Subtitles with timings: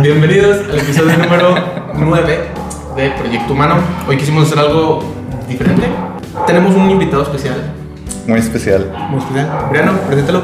[0.00, 1.54] Bienvenidos al episodio número
[1.94, 2.38] 9
[2.96, 3.76] de Proyecto Humano.
[4.08, 5.02] Hoy quisimos hacer algo
[5.48, 5.86] diferente.
[6.46, 7.72] Tenemos un invitado especial.
[8.26, 8.92] Muy especial.
[9.10, 9.48] Muy especial.
[9.70, 10.42] Briano, preséntalo.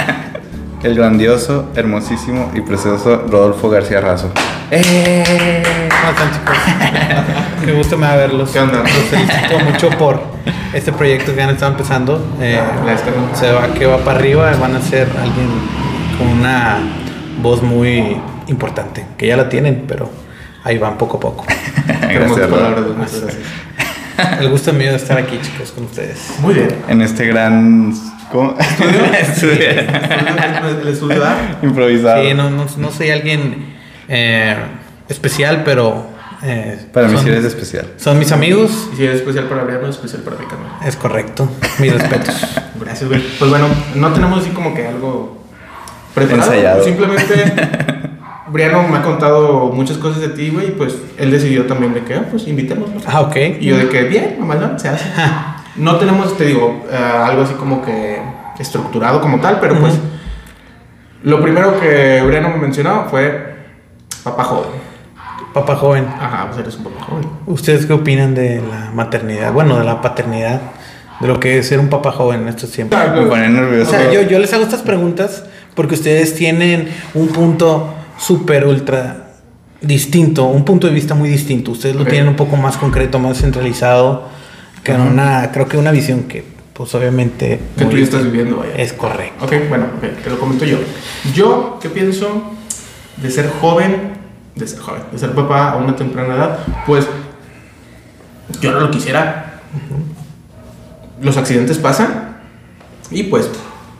[0.82, 4.32] El grandioso, hermosísimo y precioso Rodolfo García Razo.
[4.70, 5.62] ¡Eh!
[5.88, 6.56] ¿Cómo están, chicos?
[7.64, 8.50] Qué gusto me da verlos.
[8.50, 8.78] ¿Qué onda?
[8.78, 10.20] Los felicito mucho por
[10.72, 12.20] este proyecto que han estado empezando.
[12.40, 13.20] Eh, La descargo.
[13.34, 14.52] se va que va para arriba.
[14.60, 15.48] Van a ser alguien
[16.18, 16.78] con una
[17.40, 18.20] voz muy
[18.52, 19.04] importante.
[19.18, 20.08] Que ya la tienen, pero
[20.64, 21.44] ahí van poco a poco.
[21.86, 23.42] Gracias, palabras, muchas gracias.
[24.40, 26.34] El gusto mío de estar aquí, chicos, con ustedes.
[26.40, 26.68] Muy bien.
[26.88, 27.92] En este gran.
[28.30, 28.54] ¿Cómo?
[29.18, 29.70] Estudio.
[29.70, 31.36] El estudio A.
[31.62, 32.22] Improvisado.
[32.22, 33.74] Sí, no, no, no soy alguien
[34.08, 34.54] eh,
[35.08, 36.06] especial, pero.
[36.42, 37.86] eh, Para mí son- sí eres especial.
[37.96, 38.88] Son mis amigos.
[38.92, 40.70] Y si es especial para Briano, es especial para mí también.
[40.86, 41.50] Es correcto.
[41.78, 42.34] Mis respetos.
[42.80, 43.22] Gracias, güey.
[43.38, 45.42] Pues bueno, no tenemos así como que algo
[46.14, 46.42] preparado.
[46.52, 46.84] Ensayado.
[46.84, 47.34] Simplemente
[48.52, 52.02] Briano me ha contado muchas cosas de ti, güey, y pues él decidió también de
[52.04, 53.00] que, ah, pues invitémoslo.
[53.06, 53.36] Ah, ok.
[53.60, 55.04] Y yo de que, bien, mamalón, se hace.
[55.74, 58.20] No tenemos, te digo, eh, algo así como que
[58.58, 60.02] estructurado como tal, pero pues Ujú.
[61.22, 63.54] lo primero que Briano me mencionó fue
[64.22, 64.70] papá joven.
[65.54, 66.06] Papá joven.
[66.20, 67.26] Ajá, pues eres un papá joven.
[67.46, 69.50] ¿Ustedes qué opinan de la maternidad?
[69.54, 70.60] Bueno, de la paternidad.
[71.20, 72.98] De lo que es ser un papá joven en estos tiempos.
[73.14, 73.92] Me pone O nervioso.
[73.92, 79.30] sea, yo, yo les hago estas preguntas porque ustedes tienen un punto súper ultra
[79.80, 81.72] distinto, un punto de vista muy distinto.
[81.72, 84.28] Ustedes lo tienen un poco más concreto, más centralizado,
[84.84, 87.60] que una, creo que una visión que, pues obviamente...
[87.76, 88.74] Que tú ya estás viviendo, vaya.
[88.76, 89.44] Es correcto.
[89.44, 90.78] Ok, bueno, ok, te lo comento yo.
[91.34, 92.52] Yo, ¿qué pienso
[93.16, 94.12] de ser joven,
[94.54, 96.58] de ser joven, de ser papá a una temprana edad?
[96.86, 97.06] Pues
[98.60, 99.60] yo no lo quisiera.
[101.20, 102.36] Los accidentes pasan
[103.10, 103.48] y pues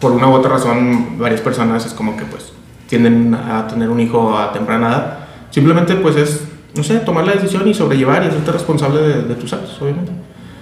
[0.00, 2.51] por una u otra razón varias personas es como que pues
[2.92, 5.18] tienden a tener un hijo a temprana edad.
[5.50, 6.44] Simplemente pues es,
[6.74, 10.12] no sé, tomar la decisión y sobrellevar y hacerte responsable de, de tus actos, obviamente.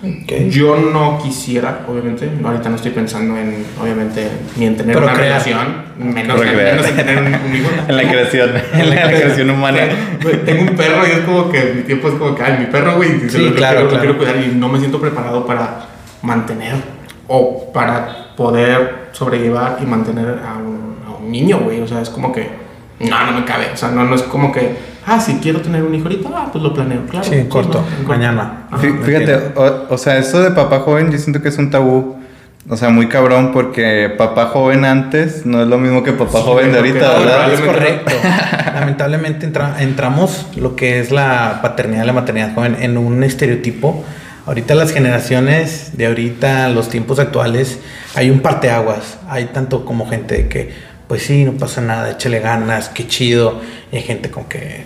[0.03, 0.49] Ok.
[0.51, 5.29] Yo no quisiera, obviamente, ahorita no estoy pensando en, obviamente, ni en tener una Procrear.
[5.33, 5.67] relación,
[5.99, 6.73] menos, Procrear.
[6.77, 7.69] menos en tener un, un hijo.
[7.89, 8.51] En la creación.
[8.73, 9.79] En la creación humana.
[10.47, 12.97] Tengo un perro y es como que mi tiempo es como que, ay, mi perro,
[12.97, 14.01] güey, Sí, lo, lo claro, quiero, lo claro.
[14.01, 15.87] quiero cuidar y no me siento preparado para
[16.23, 16.77] mantener
[17.29, 20.70] o para poder sobrellevar y mantener a un, a un
[21.31, 21.81] niño, güey.
[21.81, 22.49] O sea, es como que,
[23.01, 23.67] no, no me cabe.
[23.73, 24.71] O sea, no, no es como que,
[25.07, 27.25] ah, si quiero tener un hijo ahorita, ah, pues lo planeo, claro.
[27.25, 28.09] Sí, corto, no, en corto.
[28.09, 28.65] mañana.
[29.05, 32.17] Fíjate, o, o sea, eso de papá joven, yo siento que es un tabú.
[32.69, 36.45] O sea, muy cabrón porque papá joven antes no es lo mismo que papá Sí,
[36.45, 37.53] joven de ahorita, ¿verdad?
[37.55, 38.13] Es correcto.
[38.75, 44.05] Lamentablemente entra- entramos lo que es la paternidad y la maternidad joven en un estereotipo.
[44.47, 47.79] Ahorita las generaciones de ahorita, los tiempos actuales,
[48.15, 49.19] hay un parteaguas.
[49.29, 50.75] Hay tanto como gente de que,
[51.10, 53.60] pues sí, no pasa nada, échale ganas, qué chido.
[53.91, 54.84] Y hay gente con que,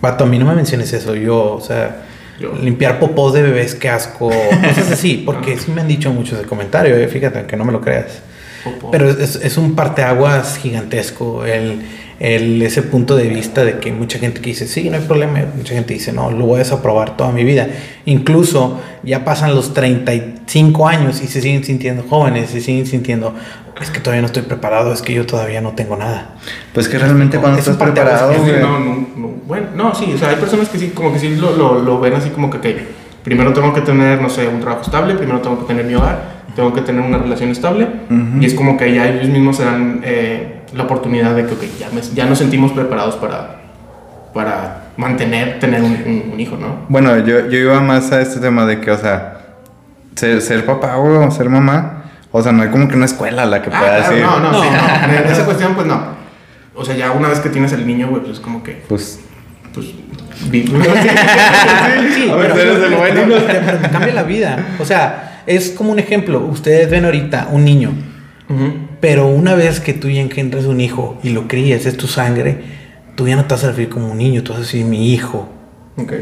[0.00, 1.14] vato, a mí no me menciones eso.
[1.14, 2.02] Yo, o sea,
[2.40, 2.52] Yo.
[2.60, 4.28] limpiar popós de bebés, qué asco.
[4.28, 7.70] Cosas así, porque sí me han dicho muchos de comentario, eh, fíjate, aunque no me
[7.70, 8.06] lo creas.
[8.64, 8.90] Popó.
[8.90, 11.82] Pero es, es un parteaguas gigantesco el,
[12.18, 15.44] el- ese punto de vista de que mucha gente que dice, sí, no hay problema,
[15.56, 17.68] mucha gente dice, no, lo voy a desaprobar toda mi vida.
[18.04, 23.34] Incluso ya pasan los 35 años y se siguen sintiendo jóvenes, se siguen sintiendo,
[23.80, 26.32] es que todavía no estoy preparado, es que yo todavía no tengo nada.
[26.74, 28.60] Pues que realmente cuando Es estás preparado, güey.
[28.60, 29.28] no, no, no.
[29.46, 31.98] Bueno, no, sí, o sea, hay personas que sí, como que sí lo, lo, lo
[32.00, 32.76] ven así como que, ok,
[33.24, 36.42] primero tengo que tener, no sé, un trabajo estable, primero tengo que tener mi hogar,
[36.54, 38.40] tengo que tener una relación estable, Ujú.
[38.40, 41.62] y es como que ya ellos mismos se dan eh, la oportunidad de que, ok,
[41.78, 43.60] ya, me- ya nos sentimos preparados para,
[44.34, 46.76] para mantener, tener un, un- un hijo, ¿no?
[46.88, 49.38] Bueno, yo, yo iba más a este tema de que, o sea,
[50.14, 52.01] ser, ser papá o ser mamá,
[52.32, 54.26] o sea, no hay como que una escuela a la que Ah, pueda claro, decir,
[54.26, 54.62] no, no, No.
[54.62, 56.02] sí, no, en esa cuestión, pues no.
[56.74, 59.20] O sea, ya una vez que tienes el niño, güey, pues es como que, pues,
[59.74, 59.88] pues,
[60.50, 60.62] vi-
[62.14, 63.20] Sí, A ver, pero- eres el bueno.
[63.28, 64.66] pero te- pero te cambia la vida.
[64.78, 66.40] O sea, es como un ejemplo.
[66.40, 67.92] Ustedes ven ahorita un niño,
[68.48, 68.72] Ujú.
[69.00, 72.62] Pero una vez que tú ya engendras un hijo y lo crías, es tu sangre,
[73.16, 75.12] tú ya no te vas a referir como un niño, tú vas a decir mi
[75.12, 75.48] hijo.
[75.96, 76.12] Ok.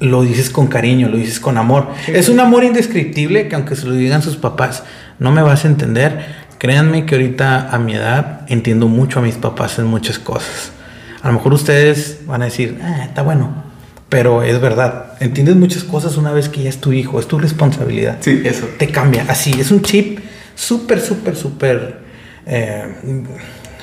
[0.00, 1.88] Lo dices con cariño, lo dices con amor.
[2.04, 2.12] Sí.
[2.14, 4.82] Es un amor indescriptible que aunque se lo digan sus papás,
[5.18, 6.46] no me vas a entender.
[6.58, 10.72] Créanme que ahorita a mi edad entiendo mucho a mis papás en muchas cosas.
[11.22, 13.64] A lo mejor ustedes van a decir, ah, está bueno.
[14.08, 17.38] Pero es verdad, entiendes muchas cosas una vez que ya es tu hijo, es tu
[17.38, 18.68] responsabilidad Sí, eso.
[18.78, 19.24] te cambia.
[19.28, 20.20] Así, es un chip
[20.54, 21.98] súper, súper, súper
[22.46, 22.84] eh,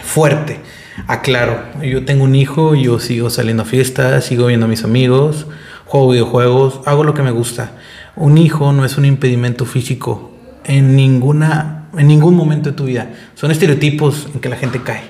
[0.04, 0.60] fuerte.
[1.07, 5.48] Aclaro, yo tengo un hijo, yo sigo saliendo a fiestas, sigo viendo a mis amigos,
[5.94, 7.74] juego videojuegos, hago lo que me gusta.
[8.16, 10.31] Un hijo no es un impedimento físico
[10.63, 13.10] en ninguna, en ningún momento de tu vida.
[13.36, 15.04] Son estereotipos en que la gente cae.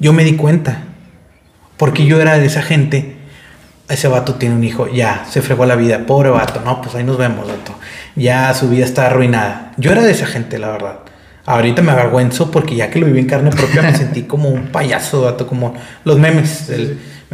[0.00, 0.82] Yo me di cuenta.
[1.76, 3.16] Porque yo era de esa gente.
[3.88, 6.04] Ese vato tiene un hijo, ya, se fregó la vida.
[6.04, 7.76] Pobre vato, no, pues ahí nos vemos, vato.
[8.16, 9.70] Ya su vida está arruinada.
[9.76, 10.98] Yo era de esa gente, la verdad.
[11.46, 14.66] Ahorita me avergüenzo porque ya que lo viví en carne propia me sentí como un
[14.72, 16.72] payaso, vato, como los memes.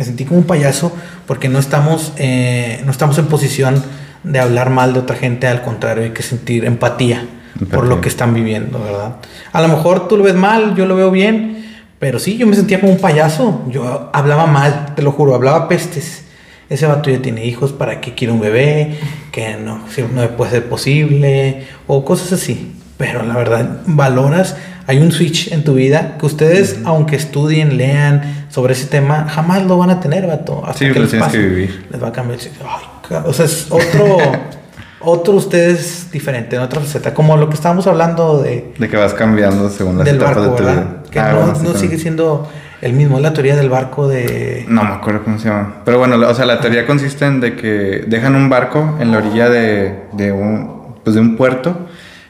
[0.00, 3.82] Me sentí como un payaso porque no estamos, eh, no estamos en posición
[4.24, 7.26] de hablar mal de otra gente, al contrario, hay que sentir empatía
[7.70, 9.16] por lo que están viviendo, ¿verdad?
[9.52, 12.56] A lo mejor tú lo ves mal, yo lo veo bien, pero sí, yo me
[12.56, 13.66] sentía como un payaso.
[13.68, 16.24] Yo hablaba mal, te lo juro, hablaba pestes.
[16.70, 18.94] Ese vato ya tiene hijos, ¿para qué quiere un bebé?
[19.30, 22.74] Que no, si no puede ser posible, o cosas así.
[22.96, 24.56] Pero la verdad, valoras,
[24.86, 29.64] hay un switch en tu vida que ustedes, aunque estudien, lean sobre ese tema, jamás
[29.64, 30.62] lo van a tener, vato.
[30.66, 31.38] Hasta Sí, lo les tienes pase.
[31.38, 31.86] que vivir.
[31.90, 32.38] Les va a cambiar.
[32.40, 34.18] Ay, o sea, es otro,
[35.00, 37.14] otro ustedes diferente, en otra receta.
[37.14, 40.50] Como lo que estábamos hablando de, De que vas cambiando según las del etapas barco,
[40.50, 40.82] de tu ¿verdad?
[40.84, 41.02] vida.
[41.10, 42.48] Que Ah, no, bueno, no sigue siendo
[42.82, 44.64] el mismo, es la teoría del barco de...
[44.68, 45.82] No me acuerdo cómo se llama.
[45.84, 49.18] Pero bueno, o sea, la teoría consiste en de que dejan un barco en la
[49.18, 51.76] orilla de, de un, pues de un puerto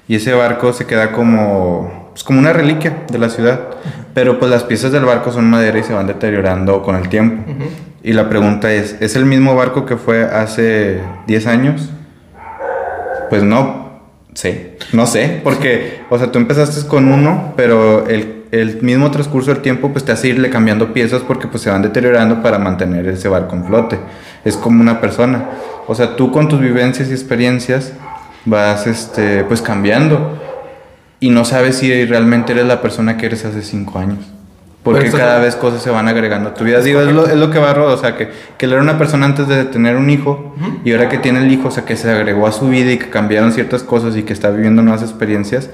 [0.08, 3.60] y ese barco se queda como, pues como una reliquia de la ciudad.
[4.14, 7.44] Pero pues las piezas del barco son madera y se van deteriorando con el tiempo.
[8.02, 11.90] Y la pregunta es, ¿es el mismo barco que fue hace 10 años?
[13.28, 13.90] Pues no
[14.34, 19.52] sé, no sé, porque, o sea, tú empezaste con uno, pero el, el mismo transcurso
[19.52, 23.06] del tiempo pues te hace irle cambiando piezas porque pues se van deteriorando para mantener
[23.06, 23.98] ese barco en flote.
[24.44, 25.50] Es como una persona.
[25.86, 27.92] O sea, tú con tus vivencias y experiencias
[28.44, 30.38] vas, este, pues cambiando
[31.20, 34.18] y no sabes si realmente eres la persona que eres hace cinco años.
[34.82, 36.80] Porque Pero cada vez cosas se van agregando a tu vida.
[36.80, 38.96] Digo, es lo, es lo que va Rodo, o sea, que, que él era una
[38.96, 41.96] persona antes de tener un hijo y ahora que tiene el hijo, o sea, que
[41.96, 45.02] se agregó a su vida y que cambiaron ciertas cosas y que está viviendo nuevas
[45.02, 45.68] experiencias,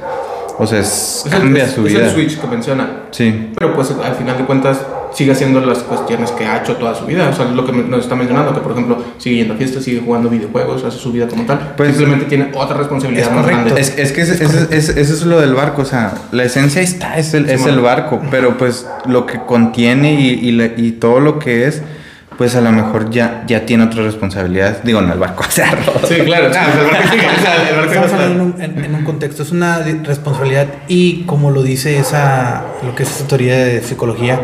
[0.59, 2.05] o sea, es, Es cambia es- su es vida.
[2.07, 2.89] el switch que menciona.
[3.13, 4.81] Sí, Pero pues al final de cuentas
[5.17, 7.29] sigue haciendo las cuestiones que ha hecho toda su vida.
[7.31, 10.03] O sea, lo que nos está mencionando, que por ejemplo sigue yendo a fiestas, sigue
[10.05, 11.73] jugando videojuegos, hace su vida como tal.
[11.77, 13.63] Pues- Simplemente tiene otra responsabilidad Es más correcto.
[13.65, 13.81] grande.
[13.81, 16.83] Es, es que ese, ese- ese- eso es lo del barco, o sea, la esencia
[16.83, 17.75] está, es el, es Simón.
[17.75, 21.81] el barco, pero pues lo que contiene y, y, la- y todo lo que es,
[22.37, 24.83] pues a lo mejor ya, ya tiene otra responsabilidad.
[24.83, 25.71] Digo, no el barco, o sea.
[26.07, 26.49] Sí, claro.
[26.49, 31.99] Estamos hablando en un, en- en un contexto, es una responsabilidad y como lo dice
[31.99, 34.41] esa, lo que es esa teoría de psicología,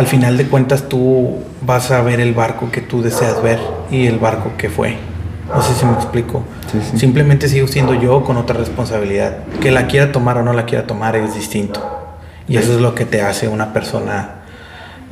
[0.00, 3.58] al final de cuentas tú vas a ver el barco que tú deseas ver
[3.90, 4.96] y el barco que fue.
[5.54, 6.42] No sé si me explico.
[6.72, 6.98] Sí, sí.
[6.98, 9.44] Simplemente sigo siendo yo con otra responsabilidad.
[9.60, 12.16] Que la quiera tomar o no la quiera tomar es distinto.
[12.48, 14.36] Y eso es lo que te hace una persona,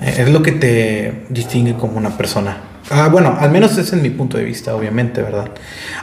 [0.01, 2.57] eh, es lo que te distingue como una persona.
[2.91, 5.51] Ah, bueno, al menos ese es mi punto de vista, obviamente, ¿verdad?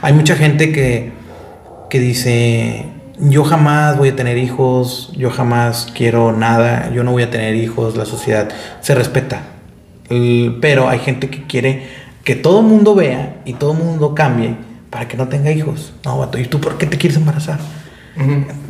[0.00, 1.10] Hay mucha gente que,
[1.90, 2.86] que dice,
[3.18, 7.54] yo jamás voy a tener hijos, yo jamás quiero nada, yo no voy a tener
[7.54, 8.48] hijos, la sociedad
[8.80, 9.42] se respeta.
[10.60, 11.86] Pero hay gente que quiere
[12.24, 14.54] que todo el mundo vea y todo el mundo cambie
[14.90, 15.92] para que no tenga hijos.
[16.04, 17.58] No, vato, ¿y tú por qué te quieres embarazar?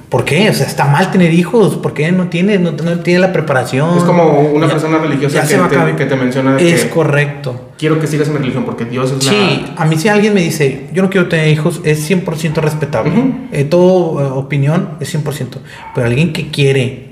[0.09, 0.49] ¿Por qué?
[0.51, 1.77] O sea, está mal tener hijos.
[1.77, 3.97] ¿Por qué no tiene, no, no tiene la preparación?
[3.99, 5.97] Es como una Ya- persona religiosa que te, acabar.
[5.97, 7.66] que te menciona de Es que correcto.
[7.79, 9.83] Quiero que sigas en mi religión porque Dios es Sí, la...
[9.83, 13.11] a mí si alguien me dice, yo no quiero tener hijos, es 100% respetable.
[13.13, 13.35] Ujú.
[13.53, 15.59] Eh, todo eh, opinión es 100%.
[15.95, 17.07] Pero alguien que quiere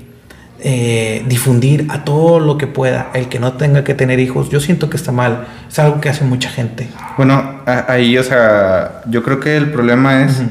[0.59, 4.59] eh, difundir a todo lo que pueda, el que no tenga que tener hijos, yo
[4.59, 5.45] siento que está mal.
[5.69, 6.87] Es algo que hace mucha gente.
[7.17, 7.33] Bueno,
[7.65, 10.41] a- ahí, o sea, yo creo que el problema es.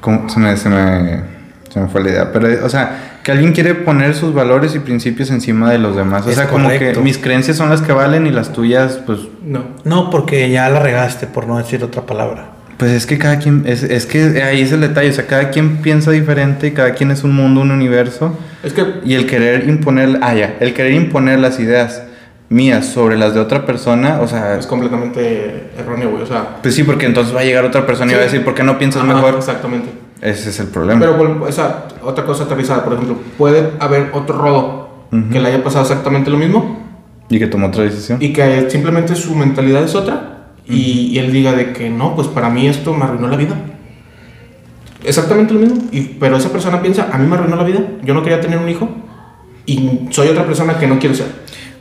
[0.00, 0.28] ¿cómo?
[0.28, 1.20] Se, me, se, me,
[1.70, 2.32] se me fue la idea.
[2.32, 6.26] Pero, o sea, que alguien quiere poner sus valores y principios encima de los demás.
[6.26, 7.00] O Es sea, como que correcto.
[7.00, 9.20] mis creencias son las que valen y las tuyas, pues.
[9.44, 9.62] No.
[9.84, 12.50] No, porque ya la regaste, por no decir otra palabra.
[12.76, 13.64] Pues es que cada quien.
[13.66, 15.10] Es, es que ahí es el detalle.
[15.10, 18.34] O sea, cada quien piensa diferente y cada quien es un mundo, un universo.
[18.62, 20.18] Es que Y el querer imponer.
[20.22, 20.56] Ah, ya.
[20.60, 22.02] El querer imponer las ideas
[22.48, 24.56] mías sobre las de otra persona, o sea.
[24.58, 26.22] es completamente erróneo, güey.
[26.22, 26.56] O sea...
[26.62, 28.30] Pues sí, porque entonces va a llegar otra persona y va a Sí.
[28.32, 29.34] decir, ¿por qué no piensas ajá, mejor?
[29.36, 29.88] Exactamente.
[30.20, 31.00] Ese es el problema.
[31.00, 34.90] Pero, o sea, otra cosa aterrizada, por ejemplo, puede haber otro rodo
[35.32, 36.78] que le haya pasado exactamente lo mismo
[37.28, 38.18] Y que tomó otra decisión.
[38.22, 42.28] y que simplemente su mentalidad es otra y, y él diga de que no, pues
[42.28, 43.56] para mí esto me arruinó la vida.
[45.04, 45.82] Exactamente lo mismo.
[45.90, 48.58] Y, pero esa persona piensa, a mí me arruinó la vida, yo no quería tener
[48.58, 48.88] un hijo
[49.66, 51.26] y soy otra persona que no quiero ser.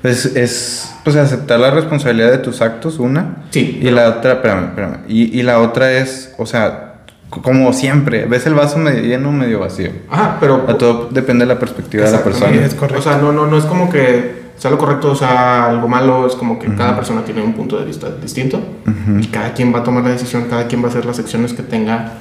[0.01, 3.43] Pues es pues aceptar la responsabilidad de tus actos, una.
[3.51, 3.79] Sí.
[3.81, 4.97] Y la otra, espérame, espérame.
[5.07, 6.88] Y, y la otra es, o sea,
[7.29, 9.91] como siempre, ves el vaso medio lleno o medio vacío.
[10.09, 10.65] Ajá, pero...
[10.67, 12.65] A todo depende de la perspectiva de la persona.
[12.65, 12.99] es correcto.
[12.99, 16.27] O sea, no, no, no es como que sea lo correcto o sea algo malo,
[16.27, 19.19] es como que cada persona tiene un punto de vista distinto Ujú.
[19.21, 21.53] y cada quien va a tomar la decisión, cada quien va a hacer las acciones
[21.53, 22.15] que tenga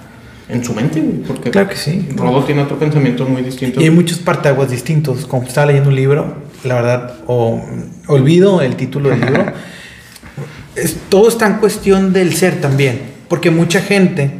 [0.48, 2.08] en su mente, porque Claro que sí.
[2.14, 3.80] Rodo tiene otro pensamiento muy distinto.
[3.80, 5.26] Y hay muchos parteaguas distintos.
[5.26, 6.34] Como estaba leyendo un libro
[6.64, 7.60] la verdad, o
[8.06, 9.44] olvido el título del libro.
[10.76, 14.30] Es- todo está en cuestión del ser también, porque mucha gente,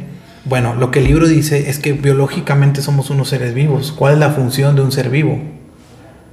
[0.49, 3.91] bueno, lo que el libro dice es que biológicamente somos unos seres vivos.
[3.91, 5.39] ¿Cuál es la función de un ser vivo?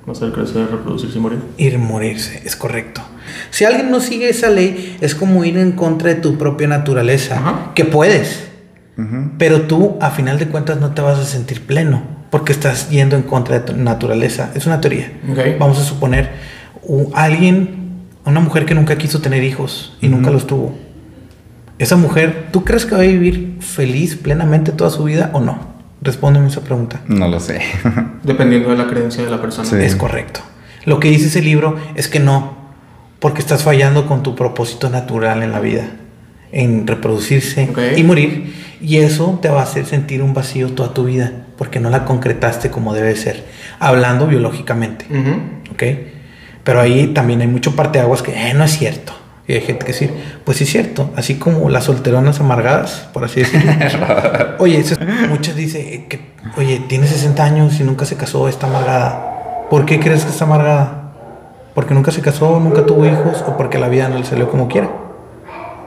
[0.06, 1.38] Nacer, crecer, reproducirse y morir.
[1.58, 3.02] Ir morirse, es correcto.
[3.50, 7.36] Si alguien no sigue esa ley, es como ir en contra de tu propia naturaleza,
[7.38, 7.72] Ajá.
[7.74, 8.48] que puedes,
[9.36, 13.16] pero tú a final de cuentas no te vas a sentir pleno, porque estás yendo
[13.16, 14.52] en contra de tu naturaleza.
[14.54, 15.12] Es una teoría.
[15.30, 15.38] Ok.
[15.58, 16.30] Vamos a suponer
[17.14, 20.85] alguien, una mujer que nunca quiso tener hijos y nunca los tuvo.
[21.78, 25.76] Esa mujer, ¿tú crees que va a vivir feliz plenamente toda su vida o no?
[26.00, 27.00] Respóndeme esa pregunta.
[27.06, 27.60] No lo sé.
[28.22, 29.68] Dependiendo de la creencia de la persona.
[29.68, 29.76] Sí.
[29.76, 30.40] Es correcto.
[30.84, 32.56] Lo que dice ese libro es que no,
[33.18, 35.90] porque estás fallando con tu propósito natural en la vida,
[36.52, 41.04] en reproducirse y morir, y eso te va a hacer sentir un vacío toda tu
[41.04, 43.44] vida, porque no la concretaste como debe ser,
[43.80, 45.06] hablando biológicamente.
[45.72, 45.82] ¿ok?
[46.62, 49.12] Pero ahí también hay mucho parteaguas que eh, no es cierto.
[49.48, 50.12] Y hay gente que decir,
[50.44, 53.72] pues sí es cierto, así como las solteronas amargadas, por así decirlo.
[54.58, 54.96] oye, eso
[55.28, 59.66] muchas dicen que, oye, tiene 60 años y nunca se casó, está amargada.
[59.70, 61.12] ¿Por qué crees que está amargada?
[61.74, 64.66] ¿Porque nunca se casó, nunca tuvo hijos o porque la vida no le salió como
[64.66, 64.88] quiera?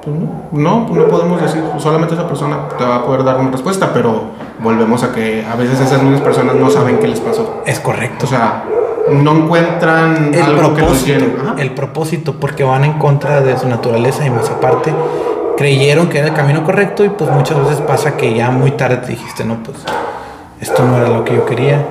[0.03, 3.51] Pues no, no, no podemos decir, solamente esa persona te va a poder dar una
[3.51, 4.31] respuesta, pero
[4.63, 7.61] volvemos a que a veces esas mismas personas no saben qué les pasó.
[7.65, 8.25] Es correcto.
[8.25, 8.63] O sea,
[9.11, 13.67] no encuentran el algo que los propósito, el propósito, porque van en contra de su
[13.67, 14.93] naturaleza y más aparte
[15.57, 18.97] creyeron que era el camino correcto y pues muchas veces pasa que ya muy tarde
[18.97, 19.77] te dijiste, no, pues
[20.61, 21.85] esto no era lo que yo quería.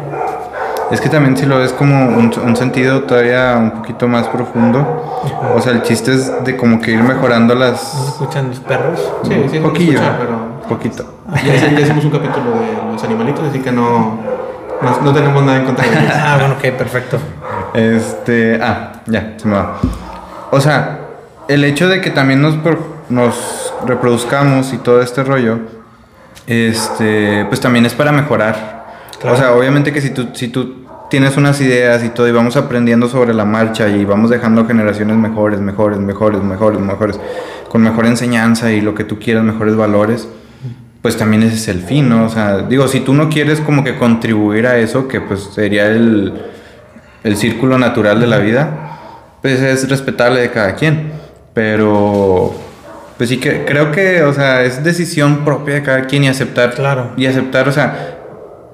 [0.91, 5.21] Es que también si lo ves como un, un sentido todavía un poquito más profundo,
[5.55, 8.09] o sea, el chiste es de como que ir mejorando ¿No se las...
[8.09, 9.13] escuchan los perros?
[9.25, 11.05] Sí, sí, poquillo, escucha, pero poquito.
[11.45, 14.19] ya hicimos un capítulo de los animalitos, así que no,
[14.82, 16.12] no, no tenemos nada en contra de ellos.
[16.14, 17.18] Ah, bueno, ok, perfecto.
[17.75, 19.78] Este, ah, ya, se me va.
[20.50, 21.00] O sea,
[21.49, 22.56] el hecho de que también nos,
[23.08, 25.61] nos reproduzcamos y todo este rollo,
[26.47, 28.87] este, pues también es para mejorar.
[29.20, 29.37] Claro.
[29.37, 32.56] O sea, obviamente que si tú, si tú tienes unas ideas y todo y vamos
[32.56, 37.20] aprendiendo sobre la marcha y vamos dejando generaciones mejores, mejores, mejores, mejores, mejores,
[37.68, 40.28] con mejor enseñanza y lo que tú quieras, mejores valores,
[41.02, 42.25] pues también ese es el fin, ¿no?
[42.25, 45.87] O sea, digo, si tú no quieres como que contribuir a eso, que pues sería
[45.87, 46.33] el,
[47.25, 48.99] el círculo natural de la vida,
[49.40, 51.12] pues es respetable de cada quien.
[51.55, 52.55] Pero,
[53.17, 56.75] pues sí que creo que, o sea, es decisión propia de cada quien y aceptar.
[56.75, 57.12] Claro.
[57.17, 58.17] Y aceptar, o sea,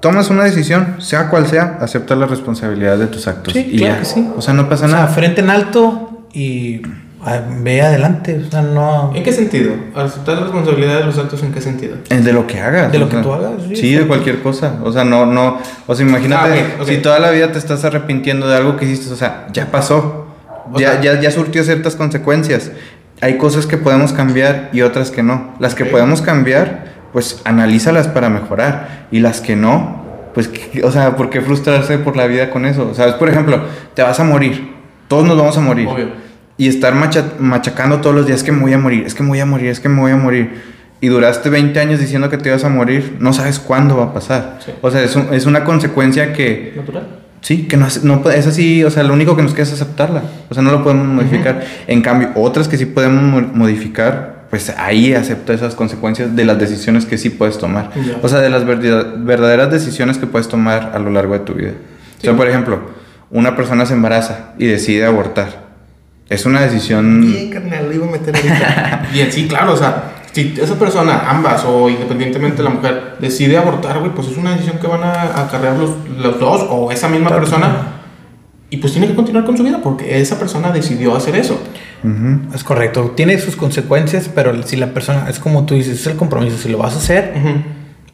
[0.00, 3.54] tomas una decisión, sea cual sea, acepta la responsabilidad de tus actos.
[3.54, 3.98] Sí, y claro ya.
[4.00, 4.28] que sí.
[4.36, 5.08] O sea, no pasa O sea, nada.
[5.08, 6.82] frente en alto y
[7.62, 8.42] ve adelante.
[8.46, 9.12] O sea, no.
[9.14, 9.72] ¿En qué sentido?
[9.94, 11.96] ¿Aceptar la responsabilidad de los actos en qué sentido?
[12.10, 12.92] Es de lo que hagas.
[12.92, 14.74] De lo o que sea, tú hagas, sí, Sí, de cualquier cosa.
[14.84, 15.58] O sea, no, no.
[15.86, 16.88] O sea, imagínate, Ah, ok, ok.
[16.88, 20.26] si toda la vida te estás arrepintiendo de algo que hiciste, o sea, ya pasó.
[20.72, 22.70] O ya, sea- ya, ya surtió ciertas consecuencias.
[23.20, 25.54] Hay cosas que podemos cambiar y otras que no.
[25.60, 25.90] Las que Ok.
[25.90, 29.06] podemos cambiar, pues analízalas para mejorar.
[29.10, 30.02] Y las que no,
[30.34, 32.88] pues, ¿qué- o sea, ¿por qué frustrarse por la vida con eso?
[32.90, 33.62] O sea, por ejemplo,
[33.94, 34.74] te vas a morir.
[35.08, 35.86] Todos nos vamos a morir.
[35.86, 36.23] Obvio.
[36.56, 39.30] Y estar macha- machacando todos los días que me voy a morir, es que me
[39.30, 40.74] voy a morir, es que me voy a morir.
[41.00, 44.14] Y duraste 20 años diciendo que te ibas a morir, no sabes cuándo va a
[44.14, 44.58] pasar.
[44.64, 44.72] Sí.
[44.80, 47.06] O sea, es, un- es una consecuencia que, Natural.
[47.40, 50.22] sí, que no, no es así, o sea, lo único que nos queda es aceptarla.
[50.48, 51.64] O sea, no lo podemos modificar.
[51.88, 56.58] En cambio, otras que sí podemos mo- modificar, pues ahí acepta esas consecuencias de las
[56.58, 57.90] decisiones que sí puedes tomar.
[57.96, 58.16] Ya.
[58.22, 61.54] O sea, de las verdad- verdaderas decisiones que puedes tomar a lo largo de tu
[61.54, 61.72] vida.
[62.18, 62.36] O sea, Sí.
[62.36, 62.78] por ejemplo,
[63.30, 65.63] una persona se embaraza y decide abortar.
[66.28, 67.20] Es una decisión...
[67.20, 69.08] Bien, carnal, lo iba a meter ahorita.
[69.12, 74.00] Bien, sí, claro, o sea, si esa persona, ambas o independientemente la mujer, decide abortar,
[74.00, 77.30] güey, pues es una decisión que van a acarrear los, los dos o esa misma
[77.30, 77.94] persona.
[78.70, 81.60] Y pues tiene que continuar con su vida porque esa persona decidió hacer eso.
[82.52, 83.12] Es correcto.
[83.14, 86.58] Tiene sus consecuencias, pero si la persona, es como tú dices, es el compromiso.
[86.58, 87.32] Si lo vas a hacer,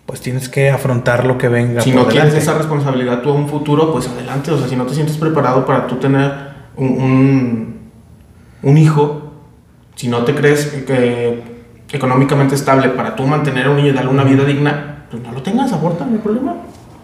[0.05, 1.81] pues tienes que afrontar lo que venga.
[1.81, 2.37] Si por no delante.
[2.37, 4.51] esa responsabilidad tú a un futuro, pues adelante.
[4.51, 6.31] O sea, si no te sientes preparado para tú tener
[6.77, 7.80] un, un,
[8.63, 9.33] un hijo,
[9.97, 11.43] si no te crees que
[11.93, 15.33] económicamente estable para tú mantener a un niño y darle una vida digna, pues no
[15.33, 16.55] lo tengas, aborta, no hay problema.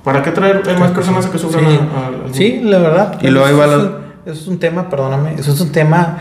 [0.05, 1.65] ¿Para qué traer eh, más personas a que sufran?
[1.69, 3.19] Sí, a- a- al- sí, la verdad.
[3.21, 3.97] Y luego eso, la- es un,
[4.33, 6.19] eso es un tema, perdóname, eso es un tema,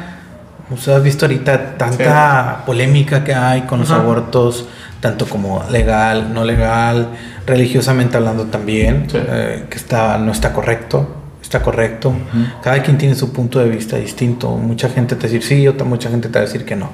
[0.73, 4.01] o sea, has visto ahorita tanta polémica que hay con los Ajá.
[4.01, 4.67] abortos,
[4.99, 7.09] tanto como legal, no legal,
[7.45, 9.17] religiosamente hablando también, Sí.
[9.21, 11.07] eh, que está, no está correcto,
[11.45, 12.13] está correcto.
[12.61, 14.51] Cada quien tiene su punto de vista distinto.
[14.51, 16.75] Mucha gente te va a decir sí, otra mucha gente te va a decir que
[16.75, 16.89] no.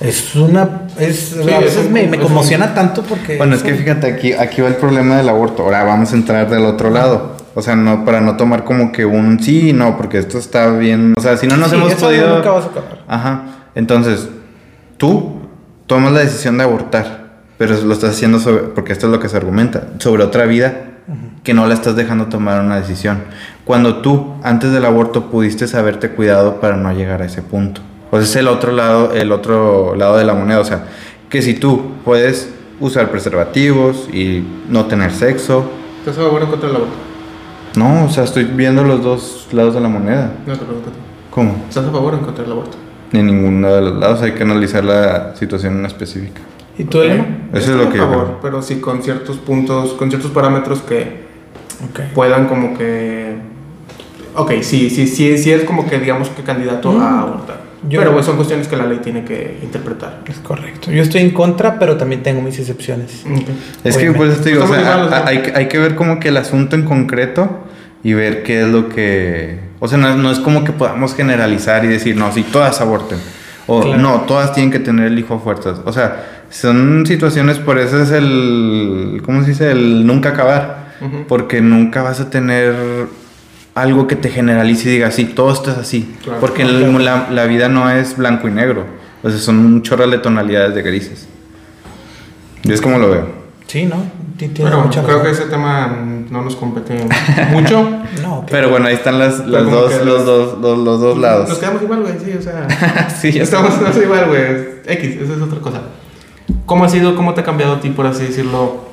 [0.00, 3.36] Es una, es, a es veces un- me, me es conmociona tanto porque...
[3.36, 5.62] Bueno, es que fíjate, aquí, aquí va el problema del aborto.
[5.62, 7.36] Ahora vamos a entrar del otro lado.
[7.54, 11.14] O sea, no para no tomar como que un sí, no, porque esto está bien.
[11.16, 12.34] O sea, si no nos Sí, hemos eso podido.
[12.36, 13.04] nunca vas a acabar.
[13.06, 13.42] Ajá.
[13.76, 14.28] Entonces,
[14.96, 15.36] tú
[15.86, 17.26] tomas la decisión de abortar,
[17.56, 20.74] pero lo estás haciendo sobre, porque esto es lo que se argumenta, sobre otra vida
[21.44, 23.18] que no la estás dejando tomar una decisión.
[23.64, 27.80] Cuando tú, antes del aborto, pudiste haberte cuidado para no llegar a ese punto.
[28.10, 30.58] O sea, es el otro lado, el otro lado de la moneda.
[30.60, 30.84] O sea,
[31.28, 35.64] que si tú puedes usar preservativos y no tener sexo,
[36.00, 36.94] ¿Estás a favor o en contra del aborto?
[37.76, 40.32] no, o sea, estoy viendo los dos lados de la moneda.
[40.46, 40.90] No te pregunto.
[41.30, 41.56] ¿Cómo?
[41.68, 42.76] ¿Estás a favor o en contra del aborto?
[43.12, 46.40] Ni ninguno de los lados, hay que analizar la situación en específica.
[46.78, 47.04] ¿Y tú, Ok.
[47.04, 47.26] Elena?
[47.52, 48.38] Eso es Estoy lo que a yo favor, creo.
[48.42, 51.23] pero sí con ciertos puntos, con ciertos parámetros que
[51.90, 52.00] Ok.
[52.14, 53.34] puedan como que...
[54.36, 57.56] Ok, sí, sí, sí, sí es como que digamos que candidato a abortar.
[57.82, 57.88] Mm.
[57.90, 60.22] Yo- pero pues, son cuestiones que la ley tiene que interpretar.
[60.26, 60.90] Es correcto.
[60.90, 63.24] Yo estoy en contra, pero también tengo mis excepciones.
[63.26, 63.42] Ok.
[63.84, 64.18] Es que Obviamente.
[64.18, 66.36] por eso te digo, o Estamos sea, hay, que- hay que ver como que el
[66.38, 67.60] asunto en concreto
[68.02, 69.60] y ver qué es lo que...
[69.80, 72.80] O sea, no, es- no es como que podamos generalizar y decir, no, si todas
[72.80, 73.18] aborten.
[73.66, 74.00] O Claro.
[74.02, 75.78] no, todas tienen que tener el hijo a fuerzas.
[75.84, 79.20] O sea, son situaciones, por eso es el...
[79.24, 79.70] ¿Cómo se dice?
[79.70, 80.83] El nunca acabar.
[81.28, 82.74] Porque nunca vas a tener
[83.74, 86.14] algo que te generalice y diga, sí, todo esto es así.
[86.22, 86.40] Claro.
[86.40, 86.98] Porque claro.
[86.98, 88.84] la, la vida no es blanco y negro.
[89.22, 91.26] O sea, son un chorro de tonalidades de grises.
[92.62, 93.26] Y es como lo veo.
[93.66, 93.96] Sí, ¿no?
[94.36, 95.96] Ti- Tienes Bueno, mucha creo que ese tema
[96.30, 96.94] no nos compete
[97.52, 97.88] mucho.
[98.22, 98.48] No, ok.
[98.50, 101.58] Pero bueno, ahí están las, las dos, los, las- dos, los, los dos Nos lados.
[101.58, 103.08] quedamos igual, güey, sí, o sea...
[103.20, 104.42] sí, estamos igual, güey.
[104.86, 105.80] X, esa es otra cosa.
[106.66, 108.84] ¿Cómo ha sido, cómo te ha cambiado a ti, por así decirlo,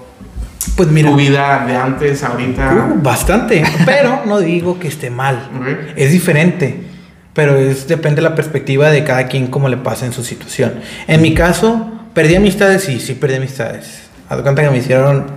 [0.81, 2.93] Pues mira, tu vida de antes ahorita?
[2.95, 3.63] uh, bastante.
[3.85, 5.47] Pero no digo que esté mal.
[5.55, 5.67] Ok.
[5.95, 6.87] Es diferente.
[7.33, 10.73] Pero es, depende de la perspectiva de cada quien cómo le pasa en su situación.
[11.07, 14.09] En mi caso, perdí amistades, sí, sí perdí amistades.
[14.27, 15.27] Haz cuenta que me hicieron.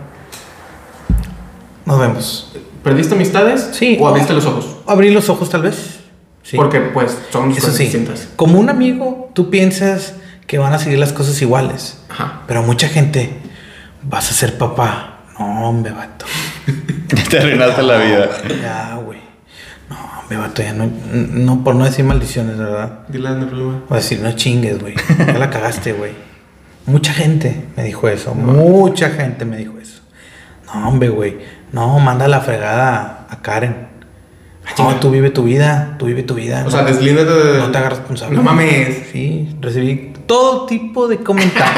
[1.84, 2.56] Nos vemos.
[2.82, 3.68] ¿Perdiste amistades?
[3.72, 3.98] Sí.
[4.00, 4.78] ¿O abriste los ojos?
[4.86, 6.00] Abrí los ojos, tal vez.
[6.42, 6.56] Sí.
[6.56, 7.82] Porque, pues, son Eso cosas sí.
[7.82, 8.28] distintas.
[8.36, 10.14] Como un amigo, tú piensas
[10.46, 11.98] que van a seguir las cosas iguales.
[12.08, 12.44] Ajá.
[12.46, 13.36] Pero mucha gente,
[14.02, 15.13] vas a ser papá.
[15.38, 16.26] No, hombre, vato.
[17.30, 18.28] Te arruinaste la vida.
[18.62, 19.18] Ya, güey.
[19.90, 23.00] No, hombre, vato, ya no, no, por no decir maldiciones, ¿verdad?
[23.08, 23.82] Dile no problema.
[23.88, 24.94] O decir, no chingues, güey.
[25.18, 26.12] Ya la cagaste, güey.
[26.86, 28.34] Mucha gente me dijo eso.
[28.34, 30.00] Mucha gente me dijo eso.
[30.66, 31.38] No, hombre, güey.
[31.72, 33.88] No, manda la fregada a Karen.
[34.64, 35.00] No, chinga.
[35.00, 35.96] tú vive tu vida.
[35.98, 36.60] Tú vive tu vida.
[36.60, 37.58] O no- sea, deslíndate de...
[37.58, 38.36] no te hagas responsable.
[38.36, 39.08] No mames.
[39.12, 41.74] Sí, recibí todo tipo de comentarios.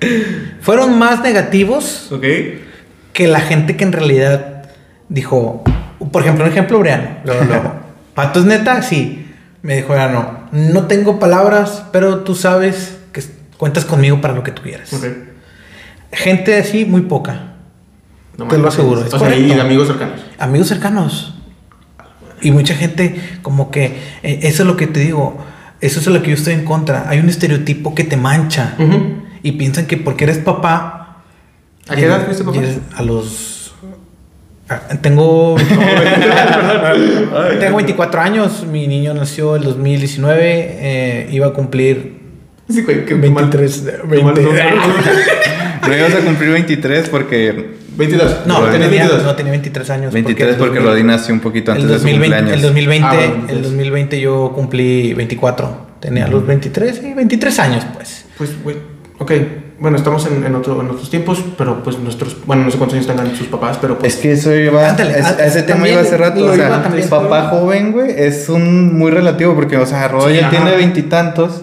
[0.60, 2.24] Fueron más negativos ¿Ok?
[3.12, 4.70] Que la gente que en realidad
[5.08, 5.62] dijo,
[6.10, 7.18] por ejemplo, un ejemplo, Briano.
[7.24, 7.72] Luego, luego,
[8.14, 8.82] ¿Pato es neta?
[8.82, 9.30] Sí.
[9.62, 13.22] Me dijo Briano, no tengo palabras, pero tú sabes que
[13.58, 14.90] cuentas conmigo para lo que tú quieras.
[16.12, 17.52] Gente así, muy poca.
[18.36, 20.20] No Te lo aseguro, es O sea, y amigos cercanos.
[20.38, 21.34] Amigos cercanos.
[22.40, 25.38] Y mucha gente, como que, eh, eso es lo que te digo,
[25.80, 27.08] eso es lo que yo estoy en contra.
[27.08, 28.74] Hay un estereotipo que te mancha.
[29.42, 31.01] Y piensan que porque eres papá.
[31.88, 32.58] ¿A qué edad fuiste papá?
[32.58, 33.74] y A los.
[34.68, 35.56] ah, Tengo.
[37.60, 38.64] tengo 24 años.
[38.70, 40.40] Mi niño nació el 2019.
[40.44, 42.20] eh, iba a cumplir
[42.68, 43.84] Sí, güey, que 23.
[43.84, 44.42] de- qué mal 20.
[45.86, 47.74] No ibas a cumplir 23 porque...
[47.96, 48.46] 22.
[48.46, 49.24] No, tenía, 22.
[49.24, 50.12] no, tenía 23 años.
[50.14, 52.56] 23 porque el Rodin nació un poquito antes el de su 2020, cumpleaños.
[52.56, 53.62] el 2020, Ah, bueno, el entonces.
[53.64, 55.86] 2020 yo cumplí 24.
[56.00, 58.24] Tenía los 23, sí, 23 años, pues.
[58.38, 58.76] Pues, güey,
[59.18, 59.32] ok.
[59.82, 62.36] Bueno, estamos en, en, otro, en otros tiempos, pero pues nuestros...
[62.46, 64.14] Bueno, no sé cuántos años tengan sus papás, pero pues...
[64.14, 64.88] Es que eso iba.
[64.90, 66.44] Ándale, es- ese tema iba hace rato.
[66.44, 70.46] O sea, papá joven, güey, es un muy relativo porque, o sea, Rodo Sí, ya
[70.48, 70.50] ajá.
[70.50, 71.62] tiene veintitantos.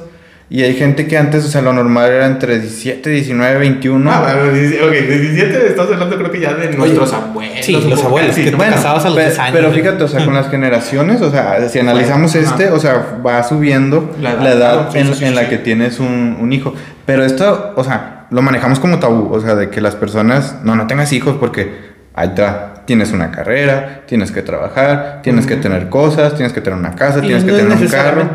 [0.52, 4.12] Y hay gente que antes, o sea, lo normal era entre 17, 19, 21.
[4.12, 4.50] Ah, bueno,
[4.88, 7.58] ok, de 17 estás hablando creo que ya de nuestros abuelos.
[7.64, 8.58] sí, los abuelos, sí, que ¿no?
[8.58, 9.52] te casabas a los pe- 10 años.
[9.54, 12.44] Pero fíjate, o sea, con las generaciones, o sea, si analizamos Ajá.
[12.44, 15.36] este, o sea, va subiendo La la edad, edad, claro, sí, en, sí, sí, en
[15.36, 16.74] la que tienes un, un hijo.
[17.06, 20.76] Pero esto, o sea, lo manejamos como tabú, o sea, de que las personas, no,
[20.76, 25.90] no tengas hijos porque ahí está, tienes una carrera, tienes que trabajar, tienes que tener
[25.90, 28.30] cosas, tienes que tener una casa, Y tienes que no es tener un carro.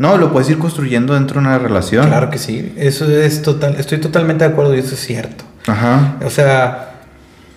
[0.00, 2.06] No, lo puedes ir construyendo dentro de una relación.
[2.06, 5.44] Claro que sí, eso es total, estoy totalmente de acuerdo y eso es cierto.
[5.66, 6.16] Ajá.
[6.24, 7.02] O sea,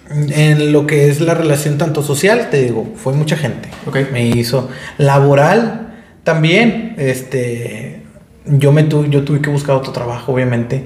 [0.10, 3.70] en lo que es la relación tanto social, te digo, fue mucha gente.
[3.86, 4.12] Ok.
[4.12, 5.94] Me hizo laboral
[6.26, 8.04] también, este
[8.46, 10.84] yo me tuve, yo tuve que buscar otro trabajo, obviamente,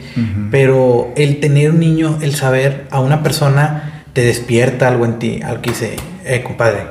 [0.51, 5.39] pero el tener un niño, el saber a una persona te despierta algo en ti,
[5.43, 6.85] algo que dice, eh, compadre,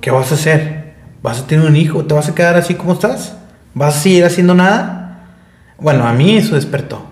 [0.00, 0.94] ¿qué vas a hacer?
[1.22, 2.06] ¿Vas a tener un hijo?
[2.06, 3.36] ¿Te vas a quedar así como estás?
[3.76, 5.18] ¿Vas a seguir haciendo nada?
[5.78, 7.04] Bueno, a mí eso despertó.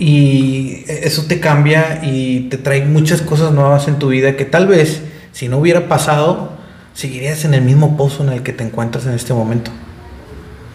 [0.00, 4.66] Y eso te cambia y te trae muchas cosas nuevas en tu vida que tal
[4.66, 6.54] vez si no hubiera pasado,
[6.92, 9.70] seguirías en el mismo pozo en el que te encuentras en este momento.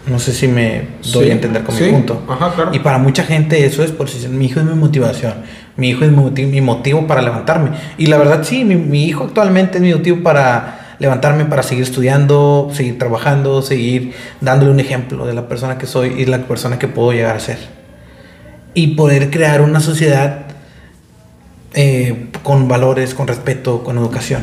[0.06, 2.22] No sé si me doy Sí, a entender con sí, mi punto.
[2.30, 2.70] ajá, claro.
[2.74, 5.34] Y para mucha gente eso es por si mi hijo es mi motivación,
[5.76, 7.72] mi hijo es mi motivo, mi motivo para levantarme.
[7.98, 11.84] Y la verdad sí, mi, mi hijo actualmente es mi motivo para levantarme, para seguir
[11.84, 16.78] estudiando, seguir trabajando, seguir dándole un ejemplo de la persona que soy y la persona
[16.78, 17.58] que puedo llegar a ser.
[18.74, 20.46] Y poder crear una sociedad
[21.74, 24.42] eh, con valores, con respeto, con educación.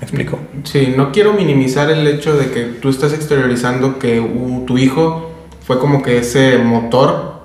[0.00, 0.38] ¿Me explico?
[0.64, 5.30] Sí, no quiero minimizar el hecho de que tú estás exteriorizando que uh, tu hijo
[5.66, 7.42] fue como que ese motor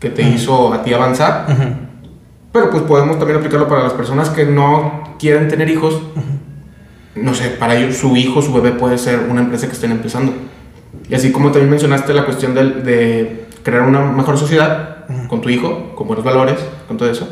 [0.00, 0.32] que te Ujú.
[0.32, 1.64] hizo a ti avanzar, Ujú.
[2.50, 6.00] pero pues podemos también aplicarlo para las personas que no quieren tener hijos.
[7.14, 10.32] No sé, para ellos su hijo, su bebé puede ser una empresa que estén empezando.
[11.08, 14.96] Y así como también mencionaste la cuestión del- de, crear una mejor sociedad
[15.28, 16.56] con tu hijo, con buenos valores,
[16.88, 17.28] con todo eso,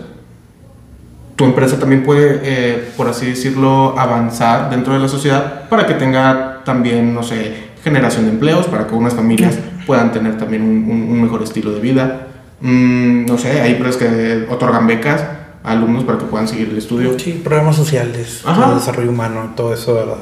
[1.36, 5.94] tu empresa también puede, eh, por así decirlo, avanzar dentro de la sociedad para que
[5.94, 10.68] tenga también, no sé, generación de empleos, para que unas familias puedan tener también un,
[10.90, 12.26] un- un mejor estilo de vida.
[12.60, 15.24] Mm, no sé, hay empresas que otorgan becas
[15.62, 17.18] alumnos para que puedan seguir el estudio.
[17.18, 18.70] Sí, programas sociales, Ajá.
[18.70, 20.18] de desarrollo humano, todo eso, ¿verdad?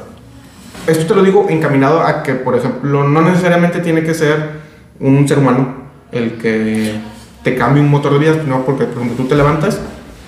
[0.87, 4.59] Esto te lo digo encaminado a que, por ejemplo, no necesariamente tiene que ser
[4.99, 5.75] un ser humano
[6.11, 6.95] el que
[7.43, 9.79] te cambie un motor de vida, no, porque por ejemplo tú te levantas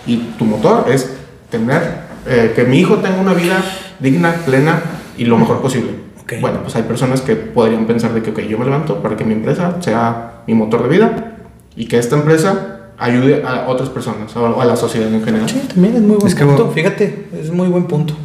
[0.06, 1.17] y tu motor es
[1.50, 3.63] tener, eh, que mi hijo tenga una vida
[4.00, 4.82] digna, plena
[5.17, 5.91] y lo mejor posible.
[6.21, 6.34] Ok.
[6.39, 9.24] Bueno, pues hay personas que podrían pensar de que, ok, yo me levanto para que
[9.26, 11.36] mi empresa sea mi motor de vida
[11.76, 15.50] y que esta empresa ayude a otras personas o a la sociedad en general.
[15.50, 16.66] Sí, también es muy buen Es que punto.
[16.66, 18.16] vos- Fíjate, es muy buen punto.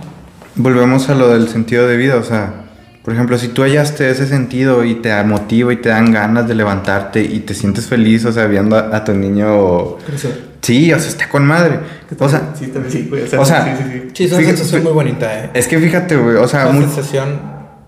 [0.54, 2.62] Volvemos a lo del sentido de vida, o sea,
[3.04, 6.54] por ejemplo, si tú hallaste ese sentido y te motiva y te dan ganas de
[6.54, 9.96] levantarte y te sientes feliz, o sea, viendo a, a tu niño...
[10.06, 10.56] Crecer.
[10.62, 11.78] Sí, o sea, está con madre.
[12.18, 14.08] O sea, sí, también sí, güey, o sea, sí, sí, sí.
[14.14, 15.50] Sí, es una Fíjate, sensación muy bonita, ¿eh?
[15.54, 17.40] es que fíjate, güey, o sea, Una muy- sensación...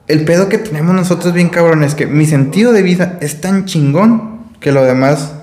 [0.07, 3.65] el pedo que tenemos nosotros bien cabrón es que mi sentido de vida es tan
[3.65, 5.35] chingón que lo demás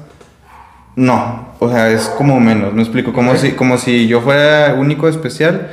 [0.96, 5.08] no, o sea, es como menos, me explico, como si como si yo fuera único
[5.08, 5.72] especial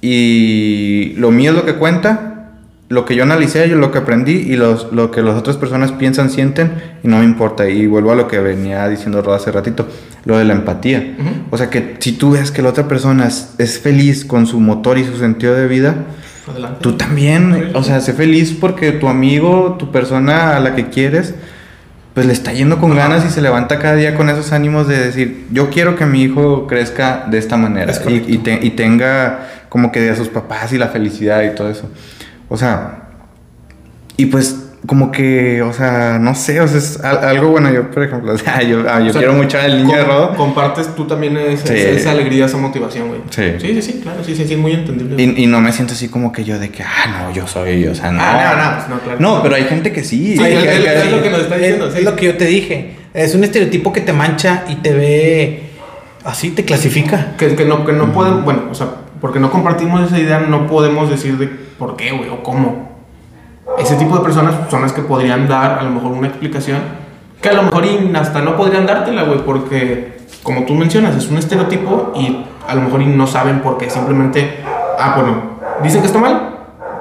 [0.00, 2.50] y lo mío es lo que cuenta,
[2.88, 5.92] lo que yo analicé, yo lo que aprendí y los, lo que las otras personas
[5.92, 7.66] piensan, sienten y no me importa.
[7.68, 9.86] Y vuelvo a lo que venía diciendo Roda hace ratito,
[10.26, 11.16] lo de la empatía.
[11.50, 14.60] O sea, que si tú ves que la otra persona es, es feliz con su
[14.60, 15.94] motor y su sentido de vida,
[16.46, 16.78] Adelante.
[16.80, 21.34] Tú también, o sea, sé feliz porque tu amigo, tu persona a la que quieres,
[22.14, 23.08] pues le está yendo con Ajá.
[23.08, 26.22] ganas y se levanta cada día con esos ánimos de decir, yo quiero que mi
[26.22, 30.28] hijo crezca de esta manera Es y, y te- y tenga como que a sus
[30.28, 31.88] papás y la felicidad y todo eso.
[32.50, 33.04] O sea,
[34.18, 37.90] y pues como que, o sea, no sé, o sea, es al- algo bueno, yo
[37.90, 40.34] por ejemplo, o sea, yo, ah, yo O sea, quiero mucho al niño de Rodo.
[40.34, 41.74] Compartes tú también esa, Sí.
[41.76, 43.20] esa alegría, esa motivación, güey.
[43.30, 43.42] Sí.
[43.60, 45.22] Sí, sí, sí, claro, sí, sí, sí, muy entendible.
[45.22, 47.86] Y, y no me siento así como que yo de que, ah, no, yo soy,
[47.86, 48.20] o sea, no.
[48.22, 49.20] Ah, no, no, pues no, claro.
[49.20, 50.36] No, pero hay gente que sí.
[50.36, 51.98] Sí, hay- él- hay- él- hay- es lo que nos está diciendo, es, sí.
[52.00, 52.96] es lo que yo te dije.
[53.14, 55.62] Es un estereotipo que te mancha y te ve
[56.24, 57.34] así, te clasifica.
[57.38, 58.88] Que, que no, que no podemos, bueno, o sea,
[59.20, 62.91] porque no compartimos esa idea, no podemos decir de por qué, güey, o cómo.
[63.78, 66.78] Ese tipo de personas son las que podrían dar a lo mejor una explicación,
[67.40, 71.28] que a lo mejor y hasta no podrían dártela, güey, porque, como tú mencionas, es
[71.28, 74.60] un estereotipo y a lo mejor y no saben por qué, simplemente,
[74.98, 75.42] ah, bueno,
[75.82, 76.50] dicen que está mal,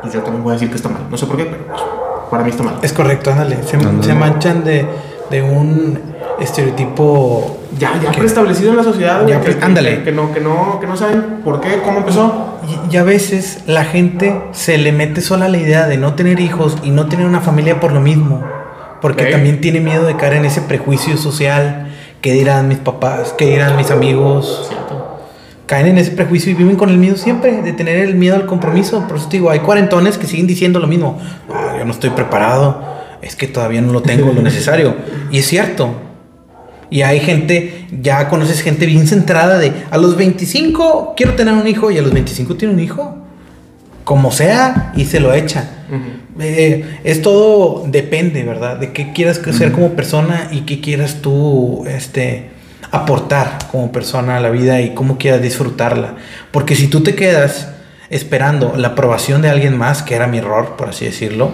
[0.01, 1.81] pues yo también voy a decir que está mal, no sé por qué, pero pues,
[2.29, 2.75] para mí está mal.
[2.81, 3.61] Es correcto, ándale.
[3.63, 4.03] Se, Ándale.
[4.03, 4.87] se manchan de,
[5.29, 6.10] de un
[6.41, 7.57] estereotipo.
[7.79, 9.97] Ya, ya que- preestablecido en la sociedad, Ya que, ándale.
[9.99, 12.59] que, que no, que, no, que no saben por qué, cómo empezó.
[12.89, 16.39] Y, y a veces la gente se le mete sola la idea de no tener
[16.39, 18.43] hijos y no tener una familia por lo mismo.
[19.01, 21.87] Porque también tiene miedo de caer en ese prejuicio social.
[22.21, 23.33] ¿Qué dirán mis papás?
[23.35, 24.65] ¿Qué dirán mis amigos?
[24.67, 24.99] Cierto.
[25.65, 28.45] caen en ese prejuicio y viven con el miedo siempre, de tener el miedo al
[28.45, 29.07] compromiso.
[29.07, 31.17] Por eso te digo, hay cuarentones que siguen diciendo lo mismo.
[31.47, 32.83] "No, yo no estoy preparado,
[33.21, 34.93] es que todavía no lo tengo lo necesario.
[35.31, 35.93] Y es cierto.
[36.91, 41.65] Y hay gente, ya conoces gente bien centrada de a los 25 quiero tener un
[41.65, 43.17] hijo y a los 25 tiene un hijo.
[44.03, 45.69] Como sea y se lo echa.
[46.39, 48.77] Eh, es todo depende, ¿verdad?
[48.77, 52.49] De qué quieras ser como persona y qué quieras tú este,
[52.91, 56.15] aportar como persona a la vida y cómo quieras disfrutarla.
[56.51, 57.69] Porque si tú te quedas
[58.09, 61.51] esperando la aprobación de alguien más, que era mi error, por así decirlo,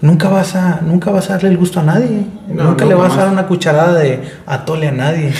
[0.00, 2.26] nunca vas a, nunca vas a darle el gusto a nadie.
[2.48, 5.32] No, nunca le vas a dar una cucharada de atole a nadie.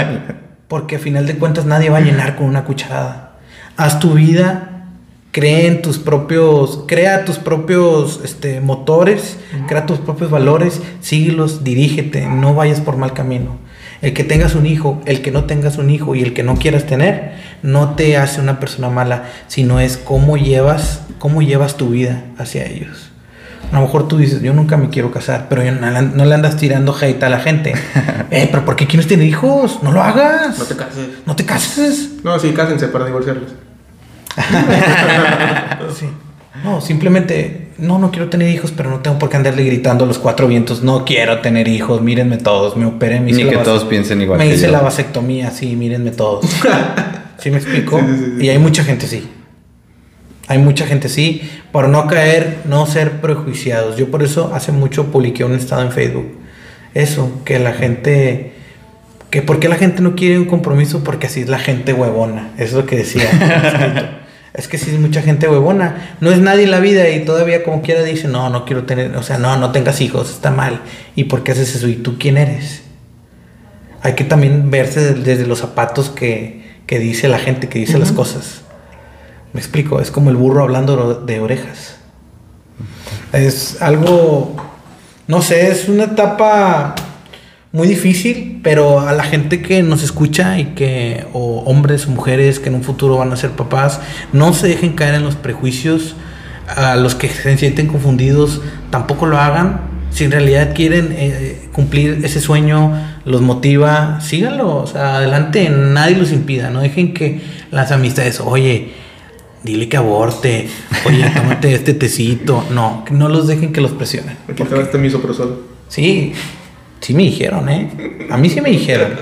[0.68, 3.32] Porque a final de cuentas nadie va a llenar con una cucharada.
[3.76, 4.72] Haz tu vida,
[5.32, 12.26] cree en tus propios, crea tus propios este, motores, crea tus propios valores, síguelos, dirígete,
[12.26, 13.56] no vayas por mal camino.
[14.02, 16.56] El que tengas un hijo, el que no tengas un hijo y el que no
[16.56, 21.90] quieras tener, no te hace una persona mala, sino es cómo llevas, cómo llevas tu
[21.90, 23.11] vida hacia ellos.
[23.72, 26.58] A lo mejor tú dices, yo nunca me quiero casar, pero yo no, le andas
[26.58, 27.72] tirando hate a la gente.
[28.30, 29.78] eh, pero ¿por qué quieres tener hijos?
[29.82, 30.58] No lo hagas.
[30.58, 31.08] No te cases.
[31.24, 32.10] No te cases.
[32.22, 33.50] No, sí, cásense para divorciarlos.
[35.98, 36.06] Sí.
[36.64, 40.06] No, simplemente, no, no quiero tener hijos, pero no tengo por qué andarle gritando a
[40.06, 43.50] los cuatro vientos, no quiero tener hijos, mírenme todos, me operé, me Ni hice la
[43.50, 44.72] que todos piensen igual Me que hice yo.
[44.72, 46.46] la vasectomía, sí, mírenme todos.
[47.38, 47.98] ¿Sí me explico?
[47.98, 48.46] Sí, sí, sí, sí.
[48.46, 49.28] Y hay mucha gente sí.
[50.48, 53.96] Hay mucha gente sí, por no caer, no ser prejuiciados.
[53.96, 56.36] Yo por eso hace mucho publiqué un estado en Facebook.
[56.94, 58.52] Eso, que la gente...
[59.30, 61.02] Que ¿Por qué la gente no quiere un compromiso?
[61.04, 62.50] Porque así es la gente huevona.
[62.58, 63.24] Eso es lo que decía.
[64.52, 66.16] es que sí es mucha gente huevona.
[66.20, 69.16] No es nadie en la vida y todavía como quiera dice, no, no quiero tener,
[69.16, 70.82] o sea, no, no tengas hijos, está mal.
[71.16, 71.88] ¿Y por qué haces eso?
[71.88, 72.82] ¿Y tú quién eres?
[74.02, 77.98] Hay que también verse de- desde los zapatos que, que dice la gente, que dice
[77.98, 78.62] las cosas.
[79.52, 81.96] Me explico, es como el burro hablando de orejas.
[83.32, 84.56] Es algo,
[85.26, 86.94] no sé, es una etapa
[87.72, 92.68] muy difícil, pero a la gente que nos escucha y que, o hombres mujeres que
[92.68, 94.00] en un futuro van a ser papás,
[94.32, 96.14] no se dejen caer en los prejuicios.
[96.68, 99.80] A los que se sienten confundidos, tampoco lo hagan.
[100.10, 102.92] Si en realidad quieren eh, cumplir ese sueño,
[103.24, 104.84] los motiva, síganlo.
[104.94, 106.70] Adelante, nadie los impida.
[106.70, 108.92] No dejen que las amistades, oye,
[109.62, 110.68] dile que aborte,
[111.06, 112.64] oye, tómate este tecito.
[112.70, 114.36] No, que no los dejen que los presionen.
[114.48, 115.62] Aquí te va este misoprostol.
[115.88, 116.32] Sí,
[117.00, 118.26] sí me dijeron, ¿eh?
[118.30, 119.12] A mí sí me dijeron.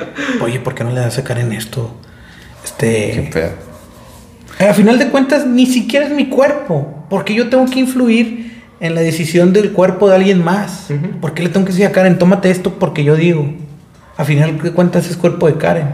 [0.41, 1.95] Oye, ¿por qué no le das a Karen esto?
[2.79, 3.31] Qué Este.
[3.33, 3.51] pedo.
[4.71, 7.07] A final de cuentas, ni siquiera es mi cuerpo.
[7.09, 10.87] Porque yo tengo que influir en la decisión del cuerpo de alguien más.
[10.91, 11.19] Ujú.
[11.21, 13.53] ¿Por qué le tengo que decir a Karen, tómate esto porque yo digo?
[14.17, 15.89] A final de cuentas es cuerpo de Karen.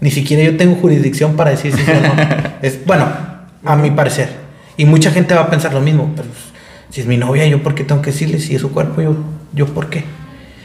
[0.00, 2.12] Ni siquiera yo tengo jurisdicción para decir si sí o no.
[2.62, 3.06] Es, bueno,
[3.72, 4.28] a mi parecer.
[4.76, 6.12] Y mucha gente va a pensar lo mismo.
[6.16, 6.42] Pero pues,
[6.90, 8.38] si es mi novia, ¿yo por qué tengo que decirle?
[8.40, 9.14] Si es su cuerpo, ¿yo,
[9.52, 10.04] yo por qué?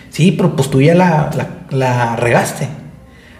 [0.10, 2.68] Sí, pero pues tú ya la, la, la regaste.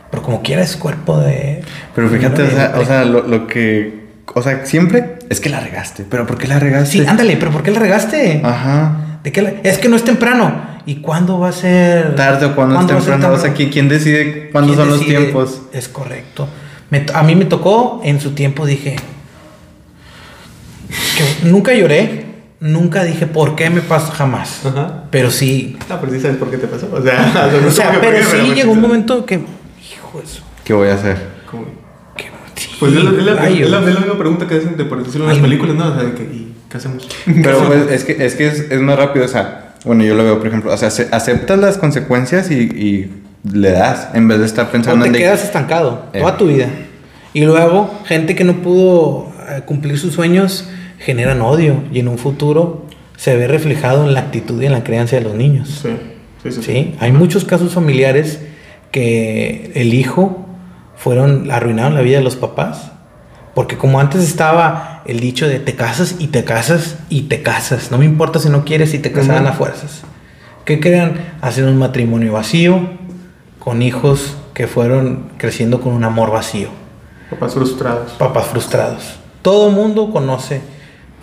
[0.10, 1.62] Pero como quiera es cuerpo de...
[1.96, 4.04] Pero fíjate, o sea, o sea, lo, lo que.
[4.36, 6.06] O sea, siempre es que la regaste.
[6.10, 7.00] ¿Pero por qué la regaste?
[7.00, 8.42] Sí, ándale, pero ¿por qué la regaste?
[8.44, 9.20] Ajá.
[9.24, 10.74] ¿De qué la- Es que no es temprano.
[10.86, 12.16] ¿Y cuándo va a ser?
[12.16, 13.34] Tarde o cuando es ¿Cuándo a ser temprano.
[13.36, 13.72] O sea, temprano?
[13.74, 15.14] ¿quién, decide cuándo ¿Quién son decide?
[15.14, 15.62] los tiempos?
[15.74, 16.48] Es correcto.
[16.90, 18.96] Me a mí me tocó, en su tiempo dije,
[21.18, 22.26] que nunca lloré,
[22.60, 24.66] nunca dije por qué me pasó jamás.
[24.66, 25.04] Ajá.
[25.12, 26.90] Pero sí, Ah, pero sí sabes por qué te pasó.
[26.92, 30.20] O sea, no o sea, como que pero qué, sí llegó un momento que, hijo
[30.22, 31.18] de su- ¿Qué voy a hacer?
[32.16, 34.78] que- sí, Pues es la, es, la, es, la, es la misma pregunta que hacen
[34.78, 35.44] de por decirlo en las Ay.
[35.44, 35.88] películas, ¿no?
[35.88, 37.08] O sea, de que, ¿y qué hacemos?
[37.26, 40.24] Pero pues, es que, es, que es, es más rápido, o sea, bueno, yo lo
[40.24, 43.12] veo, por ejemplo, o sea, ace- aceptas las consecuencias y, y
[43.52, 46.20] le das, en vez de estar O pensando te en de- quedas estancado Eh.
[46.22, 46.68] toda tu vida.
[47.34, 50.70] Y luego, gente que no pudo eh, cumplir sus sueños
[51.04, 52.86] generan odio y en un futuro
[53.18, 55.80] se ve reflejado en la actitud y en la crianza de los niños.
[55.82, 55.90] Sí,
[56.44, 56.62] sí, sí.
[56.64, 58.40] Sí, hay muchos casos familiares
[58.92, 60.46] que el hijo
[60.96, 62.92] fueron arruinaron la vida de los papás.
[63.54, 67.92] Porque como antes estaba el dicho de te casas y te casas y te casas.
[67.92, 69.52] No me importa si no quieres y te casaban Ujú.
[69.52, 70.02] a fuerzas.
[70.66, 71.14] ¿Qué crean?
[71.42, 72.80] Hacen un matrimonio vacío
[73.60, 76.70] con hijos que fueron creciendo con un amor vacío.
[77.30, 78.12] Papás frustrados.
[78.14, 79.20] Papás frustrados.
[79.42, 80.62] Todo mundo conoce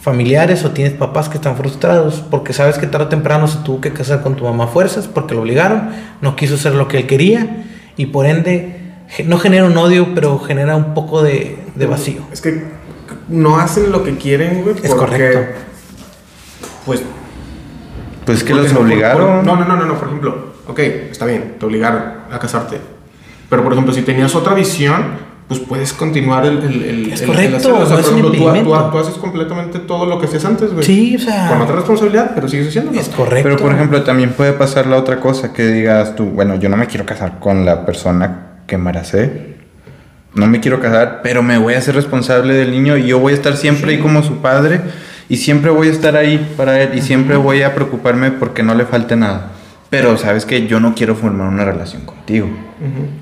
[0.00, 3.80] familiares o tienes papás que están frustrados porque sabes que tarde o temprano se tuvo
[3.80, 5.90] que casar con tu mamá a fuerzas porque lo obligaron,
[6.22, 7.64] no quiso hacer lo que él quería
[7.96, 8.76] y por ende
[9.26, 12.22] no genera un odio, pero genera un poco de, de vacío.
[12.32, 12.62] Es que
[13.28, 14.76] no hacen lo que quieren, güey.
[14.82, 15.40] Es correcto.
[16.86, 17.02] Pues.
[18.24, 19.36] Pues que los no, obligaron.
[19.36, 19.98] por- no, no, no, no, no.
[19.98, 20.78] Por ejemplo, ok,
[21.10, 22.78] está bien, te obligaron a casarte.
[23.48, 25.04] Pero por ejemplo, si tenías otra visión,
[25.50, 26.58] pues puedes continuar el.
[26.62, 27.76] el, el Es el- correcto.
[27.76, 28.70] O sea, no es un tú, impedimento.
[28.84, 30.84] tú- tú haces completamente todo lo que hacías antes, güey.
[30.84, 33.00] Sí, o sea, Con otra responsabilidad, pero sigues haciéndolo.
[33.00, 33.48] es correcto.
[33.48, 36.76] Pero por ejemplo, también puede pasar la otra cosa, que digas tú, bueno, yo no
[36.76, 39.50] me quiero casar con la persona que embaracé.
[40.34, 43.32] No me quiero casar, pero me voy a hacer responsable del niño y yo voy
[43.32, 44.80] a estar siempre ahí como su padre
[45.28, 48.76] y siempre voy a estar ahí para él y siempre voy a preocuparme porque no
[48.76, 49.50] le falte nada.
[49.90, 52.48] Pero sabes que yo no quiero formar una relación contigo,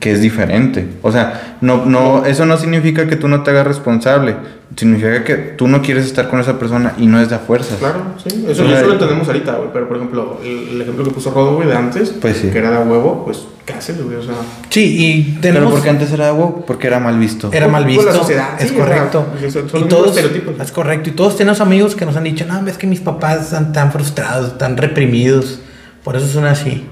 [0.01, 0.87] que es diferente.
[1.01, 4.37] O sea, no, no, eso no significa que tú no te hagas responsable.
[4.77, 7.79] Significa que tú no quieres estar con esa persona y no es de a fuerzas.
[7.79, 8.45] Claro, sí.
[8.47, 9.71] Eso, O sea, eso lo entendemos ahorita, güey.
[9.73, 12.51] Pero por ejemplo, el, el ejemplo que puso Rodo, güey, de antes, Pues sí.
[12.51, 14.17] que era de huevo, pues, ¿qué haces, güey?
[14.19, 14.35] O sea.
[14.69, 15.73] Sí, y Pero tenemos...
[15.73, 17.49] porque antes era agua, porque era mal visto.
[17.51, 18.07] Era mal Por visto.
[18.07, 19.25] la sociedad, es sí, correcto.
[19.51, 20.61] son- son y todos, estereotipos.
[20.61, 21.09] Es correcto.
[21.09, 23.91] Y todos tenemos amigos que nos han dicho, no, es que mis papás están tan
[23.91, 25.61] frustrados, tan reprimidos.
[26.09, 26.87] Por eso son así.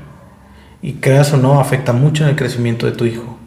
[0.83, 3.39] Y creas o no, afecta mucho en el crecimiento de tu hijo.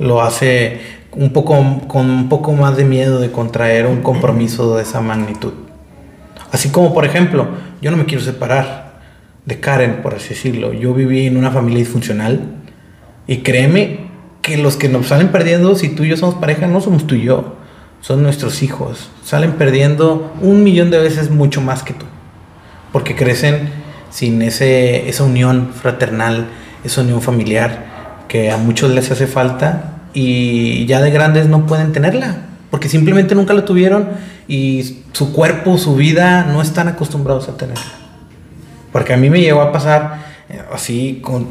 [0.00, 0.80] Lo hace
[1.12, 1.54] un poco,
[1.86, 5.52] con un poco más de miedo de contraer un compromiso de esa magnitud.
[6.50, 7.50] Así como, por ejemplo,
[7.80, 8.98] yo no me quiero separar
[9.46, 10.72] de Karen, por así decirlo.
[10.72, 12.40] Yo viví en una familia disfuncional
[13.28, 14.08] y créeme
[14.42, 17.14] que los que nos salen perdiendo, si tú y yo somos pareja, no somos tú
[17.14, 17.54] y yo,
[18.00, 19.08] son nuestros hijos.
[19.22, 22.06] Salen perdiendo un millón de veces mucho más que tú.
[22.92, 23.79] Porque crecen
[24.10, 26.46] sin ese, esa unión fraternal,
[26.84, 27.90] esa unión familiar
[28.28, 32.36] que a muchos les hace falta y ya de grandes no pueden tenerla.
[32.70, 34.08] Porque simplemente nunca la tuvieron
[34.46, 37.82] y su cuerpo, su vida no están acostumbrados a tenerla.
[38.92, 40.18] Porque a mí me llegó a pasar
[40.48, 41.48] eh, así con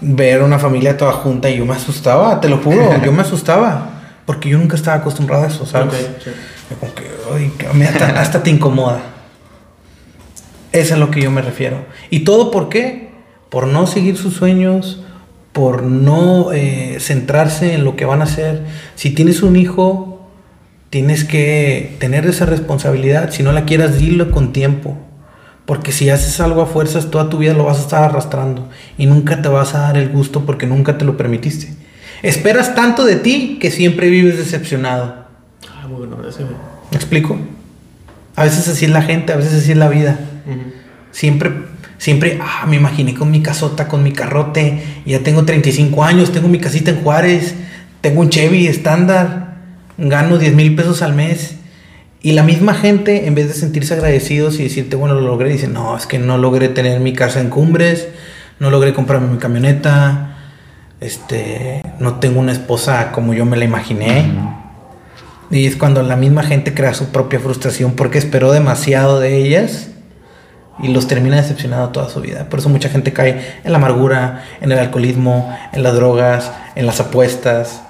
[0.00, 3.90] ver una familia toda junta y yo me asustaba, te lo juro, yo me asustaba.
[4.24, 6.06] Porque yo nunca estaba acostumbrado a eso, ¿sabes?
[6.80, 9.00] Como que, ay, que hasta te incomoda.
[10.72, 11.86] Es a lo que yo me refiero.
[12.10, 13.10] ¿Y todo por qué?
[13.48, 15.02] Por no seguir sus sueños,
[15.52, 18.64] por no eh, centrarse en lo que van a hacer.
[18.94, 20.28] Si tienes un hijo,
[20.90, 23.30] tienes que tener esa responsabilidad.
[23.30, 24.96] Si no la quieras, dilo con tiempo.
[25.66, 28.68] Porque si haces algo a fuerzas, toda tu vida lo vas a estar arrastrando.
[28.96, 31.74] Y nunca te vas a dar el gusto porque nunca te lo permitiste.
[32.22, 35.26] Esperas tanto de ti que siempre vives decepcionado.
[35.70, 36.30] Ah, bueno, güey.
[36.90, 37.38] ¿Me explico?
[38.34, 40.18] A veces así es la gente, a veces así es la vida.
[41.10, 41.50] Siempre,
[41.96, 44.82] siempre, ah, me imaginé con mi casota, con mi carrote.
[45.06, 47.54] Ya tengo 35 años, tengo mi casita en Juárez,
[48.00, 49.56] tengo un Chevy estándar,
[49.96, 51.56] gano 10 mil pesos al mes.
[52.20, 55.68] Y la misma gente, en vez de sentirse agradecidos y decirte, bueno, lo logré, dice,
[55.68, 58.08] no, es que no logré tener mi casa en Cumbres,
[58.58, 60.36] no logré comprarme mi camioneta,
[61.00, 64.32] este, no tengo una esposa como yo me la imaginé.
[65.50, 69.88] Y es cuando la misma gente crea su propia frustración porque esperó demasiado de ellas
[70.82, 72.48] y los termina decepcionado toda su vida.
[72.48, 76.86] Por eso mucha gente cae en la amargura, en el alcoholismo, en las drogas, en
[76.86, 77.82] las apuestas.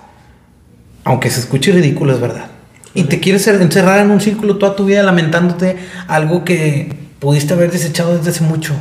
[1.05, 2.46] Aunque se escuche ridículo, es verdad.
[2.94, 7.70] Y te quieres encerrar en un círculo toda tu vida lamentándote algo que pudiste haber
[7.70, 8.74] desechado desde hace mucho.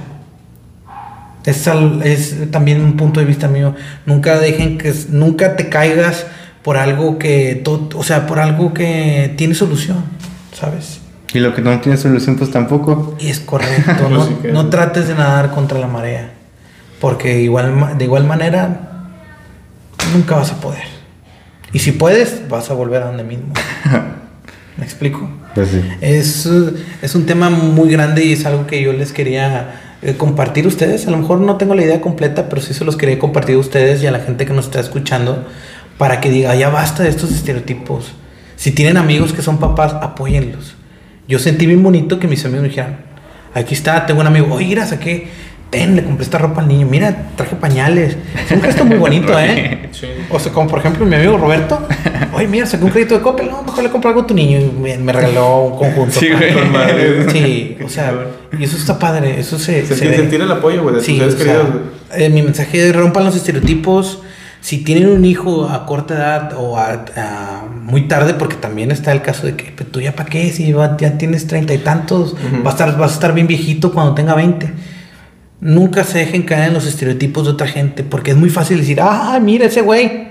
[1.45, 3.73] Es, al- es también un punto de vista mío.
[4.05, 6.25] Nunca dejen que nunca te caigas
[6.61, 10.03] por algo que to- o sea, por algo que tiene solución,
[10.53, 10.99] ¿sabes?
[11.33, 13.15] Y lo que no tiene solución, pues tampoco.
[13.19, 16.31] Y es correcto, no, no trates de nadar contra la marea,
[17.01, 18.87] porque igual de igual manera
[20.13, 20.85] nunca vas a poder.
[21.73, 23.53] Y si puedes, vas a volver a donde mismo.
[24.77, 25.29] ¿Me explico?
[25.53, 25.81] Pues sí.
[26.01, 26.47] Es,
[27.01, 30.67] es un tema muy grande y es algo que yo les quería eh, compartir a
[30.69, 31.07] ustedes.
[31.07, 33.59] A lo mejor no tengo la idea completa, pero sí se los quería compartir a
[33.59, 35.45] ustedes y a la gente que nos está escuchando
[35.97, 38.13] para que diga, ya basta de estos estereotipos.
[38.55, 40.76] Si tienen amigos que son papás, apóyenlos.
[41.27, 42.97] Yo sentí bien bonito que mis amigos me dijeran,
[43.53, 45.27] aquí está, tengo un amigo, oye, mira, saqué,
[45.69, 48.15] ten, le compré esta ropa al niño, mira, traje pañales.
[48.45, 49.73] Es un gesto muy bonito, ¿eh?
[49.97, 50.05] Sí.
[50.29, 51.87] O sea, como por ejemplo mi amigo Roberto.
[52.33, 53.49] Oye, mira, saqué un crédito de Coppel.
[53.49, 54.59] No, mejor le compro algo a tu niño.
[54.59, 56.19] Y me, me regaló un conjunto.
[56.19, 56.53] Sí, güey.
[56.69, 57.27] Madre.
[57.31, 58.13] Sí, o sea,
[58.59, 59.39] y eso está padre.
[59.39, 59.81] Eso se.
[59.87, 60.17] se Sentir, ve.
[60.17, 62.25] sentir el apoyo, güey, de Sí, tus o seres sea, queridos, güey.
[62.25, 64.21] eh, mi mensaje es rompan los estereotipos.
[64.61, 69.11] Si tienen un hijo a corta edad o a, a muy tarde, porque también está
[69.11, 71.77] el caso de que pues, tú ya para qué, si va- ya tienes treinta y
[71.77, 74.71] tantos, vas, a estar, vas a estar bien viejito cuando tenga 20.
[75.61, 78.99] Nunca se dejen caer en los estereotipos de otra gente, porque es muy fácil decir,
[79.01, 80.27] ah, mira ese güey.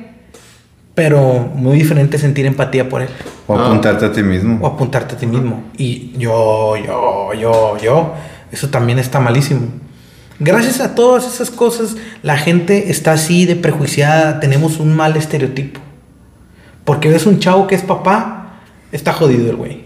[0.95, 3.09] Pero muy diferente sentir empatía por él
[3.47, 3.67] O Ah.
[3.67, 4.67] apuntarte a ti o mismo.
[4.67, 5.63] apuntarte a ti mismo.
[5.77, 8.15] Y yo, yo, yo, yo,
[8.51, 9.61] eso también está malísimo.
[10.39, 15.81] Gracias a todas esas cosas, la gente está así de prejuiciada, tenemos un mal estereotipo.
[16.85, 18.61] Porque ves un chavo que es papá,
[18.93, 19.85] está jodido el güey.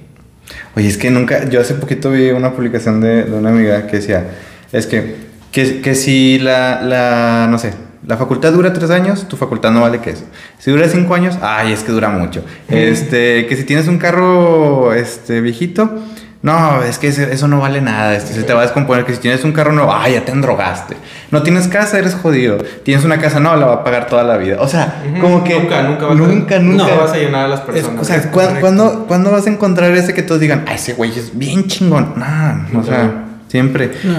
[0.76, 1.48] Oye, es que nunca.
[1.48, 4.28] Yo hace poquito vi una publicación de, de una amiga que decía:
[4.72, 5.16] Es que,
[5.52, 7.46] que, que si la, la.
[7.50, 7.72] No sé.
[8.06, 10.24] La facultad dura tres años, tu facultad no vale que eso.
[10.58, 12.42] Si dura cinco años, ay, es que dura mucho.
[12.68, 16.02] Este, que si tienes un carro este, viejito,
[16.42, 18.14] no, es que ese- eso no vale nada.
[18.16, 19.04] Este, se te va a descomponer.
[19.04, 20.96] Que si tienes un carro nuevo, ay, ya te endrogaste.
[21.30, 22.56] No tienes casa, eres jodido.
[22.82, 24.56] Tienes una casa, no, la va a pagar toda la vida.
[24.60, 25.58] O sea, como que.
[25.60, 28.00] Nunca, nunca vas a- nunca, nunca nunca vas a llenar a las es- personas.
[28.00, 28.60] o sea, Es ¿cuán- correcto.
[28.60, 32.14] ¿cuándo, cuándo vas a encontrar ese que todos digan, ah, ese güey es bien chingón?
[32.16, 33.10] Nah, o sea,
[33.48, 33.90] siempre.
[34.04, 34.12] No,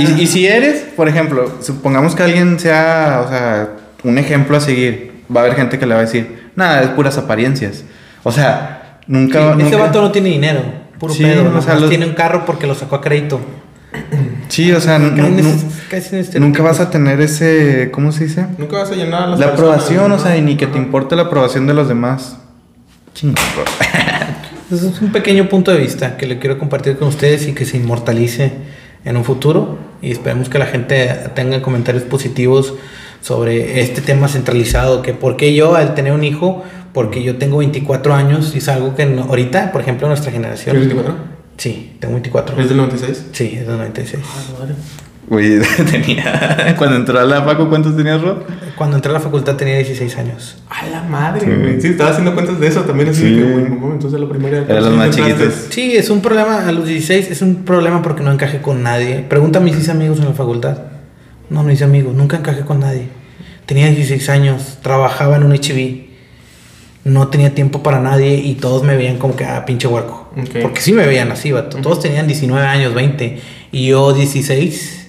[0.00, 0.20] Y, nada.
[0.20, 3.68] y si eres, por ejemplo, supongamos que alguien sea, o sea,
[4.04, 6.88] un ejemplo a seguir, va a haber gente que le va a decir, nada, es
[6.90, 7.82] puras apariencias.
[8.22, 9.38] O sea, nunca.
[9.40, 10.60] Sí, ese nunca- vato no tiene dinero,
[10.98, 11.42] puro Sí, pedo.
[11.42, 13.40] o nomás sea, los- tiene un carro porque lo sacó a crédito.
[14.48, 14.98] Sí, o sea,
[15.92, 18.46] este- nunca vas a tener ese, ¿cómo se dice?
[18.58, 20.14] Nunca vas a llenar a las La personas, aprobación, ¿no?
[20.16, 22.36] o sea, y ni que te importe la aprobación de los demás.
[23.14, 23.36] Chingón.
[24.70, 27.78] Es un pequeño punto de vista que le quiero compartir con ustedes y que se
[27.78, 28.52] inmortalice
[29.02, 29.78] en un futuro.
[30.02, 32.74] Y esperemos que la gente tenga comentarios positivos
[33.22, 35.00] sobre este tema centralizado.
[35.00, 38.68] Que por qué yo al tener un hijo, porque yo tengo 24 años y es
[38.68, 40.76] algo que no- ahorita, por ejemplo, nuestra generación...
[40.76, 41.38] ¿Tienes 24?
[41.56, 42.60] Sí, tengo 24.
[42.60, 43.26] ¿Es del 96?
[43.32, 44.22] Sí, es del 96.
[45.28, 45.58] Güey,
[45.90, 46.74] tenía.
[46.78, 48.38] Cuando entró a la Paco, ¿cuántos tenías, Rod?
[48.76, 50.62] Cuando entré a la facultad tenía 16 años.
[50.70, 51.50] A la madre, Sí.
[51.50, 51.80] güey.
[51.82, 53.10] Sí, estaba haciendo cuentas de eso también.
[53.10, 53.34] Así Sí.
[53.34, 54.64] que, güey, no, entonces la primaria.
[54.66, 55.66] Eran los más chiquitos.
[55.68, 59.26] Sí, es un problema, a los 16 es un problema porque no encajé con nadie.
[59.28, 60.78] Pregunta a mis 6 amigos en la facultad.
[61.50, 63.08] No, no hice amigos, nunca encajé con nadie.
[63.66, 66.07] Tenía 16 años, trabajaba en un HIV.
[67.08, 70.30] No tenía tiempo para nadie y todos me veían como que, ah, pinche huerco.
[70.62, 71.78] Porque sí me veían así, vato.
[71.78, 73.40] Todos tenían 19 años, 20.
[73.72, 75.06] Y yo 16.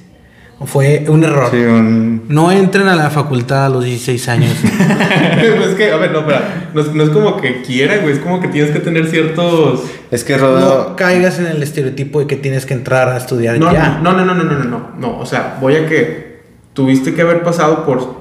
[0.66, 1.48] Fue un error.
[1.52, 2.24] Sí, un.
[2.28, 4.52] No entren a la facultad a los 16 años.
[4.62, 6.70] es que, a ver, no, espera.
[6.74, 8.14] No es, no es como que quiera, güey.
[8.14, 9.84] Es como que tienes que tener ciertos.
[10.12, 10.60] Es que Rod.
[10.60, 14.00] no caigas en el estereotipo de que tienes que entrar a estudiar No, ya.
[14.04, 14.90] no, no, no, no, no, no, no.
[15.00, 16.40] No, o sea, voy a que
[16.74, 18.16] tuviste que haber pasado por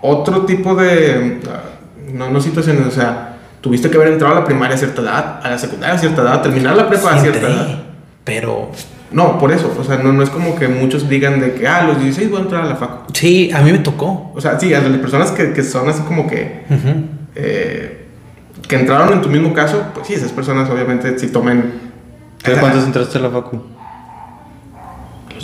[0.00, 1.40] otro tipo de.
[2.12, 5.40] No, no situaciones, o sea, tuviste que haber entrado a la primaria a cierta edad,
[5.42, 7.82] a la secundaria a cierta edad, terminar la prepa a Sí cierta entré, edad.
[8.24, 8.70] Pero
[9.10, 11.78] No, por eso, o sea, no, no es como que muchos digan de que, ah,
[11.78, 13.12] a los 16 voy a entrar a la facu.
[13.12, 14.32] sí, a mí me tocó.
[14.34, 16.64] O sea, sí, a las personas que, que son así como que.
[16.70, 17.04] Ujú.
[17.34, 17.98] eh,
[18.68, 21.72] que entraron en tu mismo caso, pues sí, esas personas obviamente sí tomen.
[22.42, 23.60] ¿Pero cuántos entraste a la Facu?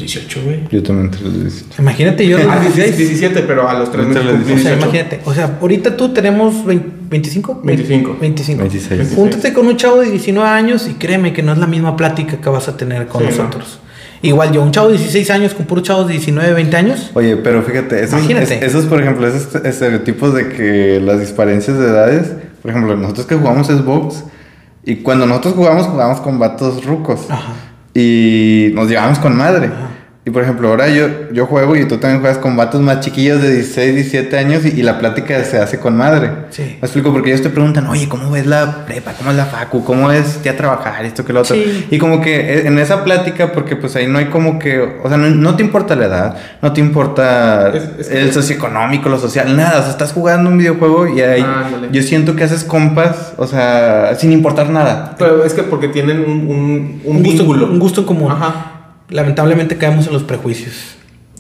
[0.01, 0.61] Los 18, güey.
[0.71, 1.83] Yo también entré a los 18.
[1.83, 2.97] Imagínate yo a los Ah, 16.
[2.99, 4.75] 17, pero a los 3 meses O sea, 18.
[4.77, 5.21] imagínate.
[5.25, 7.61] O sea, ahorita tú tenemos 20 25.
[7.65, 8.17] 25.
[8.21, 8.61] 25.
[8.63, 9.13] 26.
[9.15, 12.39] Júntate con un chavo de 19 años y créeme que no es la misma plática
[12.41, 13.81] que vas a tener con Sí, nosotros.
[14.21, 17.11] Igual yo, un chavo de 16 años con puros chavos de 19, 20 años.
[17.15, 18.57] Oye, pero fíjate, esos, Imagínate.
[18.57, 23.27] es- esos, por ejemplo, esos estereotipos de que las diferencias de edades, por ejemplo, nosotros
[23.27, 24.25] que jugamos Xbox,
[24.85, 27.21] y cuando nosotros jugamos, jugamos con vatos rucos.
[27.31, 27.53] Ajá.
[27.95, 29.67] Y nos llevamos con madre.
[29.67, 29.88] Ajá.
[30.29, 33.41] Y por ejemplo, ahora yo, yo juego y tú también juegas con vatos más chiquillos
[33.41, 36.31] de 16, 17 años y, y la plática se hace con madre.
[36.51, 36.63] Sí.
[36.83, 39.13] Me explico, porque ellos te preguntan, oye, ¿cómo ves la prepa?
[39.17, 39.83] ¿Cómo es la facu?
[39.85, 41.03] ¿Cómo es ya trabajar?
[41.07, 41.57] Esto que lo otro.
[41.57, 41.87] Sí.
[41.91, 45.09] Y como que eh, en esa plática, porque pues ahí no hay como que, o
[45.09, 49.09] sea, no, no te importa la edad, no te importa Es- es que- el socioeconómico,
[49.09, 49.79] lo social, nada.
[49.79, 51.89] O sea, estás jugando un videojuego y ahí Ándale.
[51.91, 55.15] yo siento que haces compas, o sea, sin importar nada.
[55.19, 57.65] Pero es que porque tienen un, un, un Un gusto, vínculo.
[57.71, 58.31] un gusto en común.
[58.31, 58.75] Ajá.
[59.09, 60.97] Lamentablemente caemos en los prejuicios.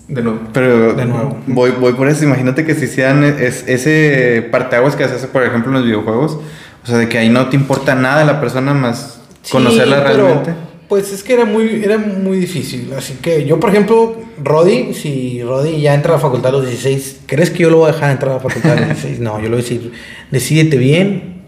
[0.08, 0.40] De nuevo.
[0.52, 1.38] Pero De nuevo.
[1.46, 2.24] Voy, voy por eso.
[2.24, 6.38] Imagínate que si sean es, ese parteaguas que se hace, por ejemplo, en los videojuegos.
[6.82, 10.24] O sea, de que ahí no te importa nada la persona más conocerla Sí, pero,
[10.24, 10.54] realmente.
[10.88, 12.90] Pues es que era muy, era muy difícil.
[12.96, 16.66] Así que yo, por ejemplo, Rodi, si Rodi ya entra a la facultad a los
[16.66, 19.20] 16, ¿crees que yo lo voy a dejar entrar a la facultad a los 16?
[19.20, 19.92] No, yo le voy a decir,
[20.30, 21.42] decídete bien.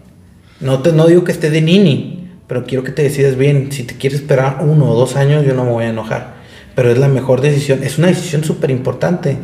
[0.59, 2.20] No, te, no digo que esté de nini,
[2.51, 3.71] pero quiero que te decidas bien.
[3.71, 6.33] Si te quieres esperar uno o dos años, yo no me voy a enojar.
[6.75, 7.81] Pero es la mejor decisión.
[7.81, 9.37] Es una decisión súper importante.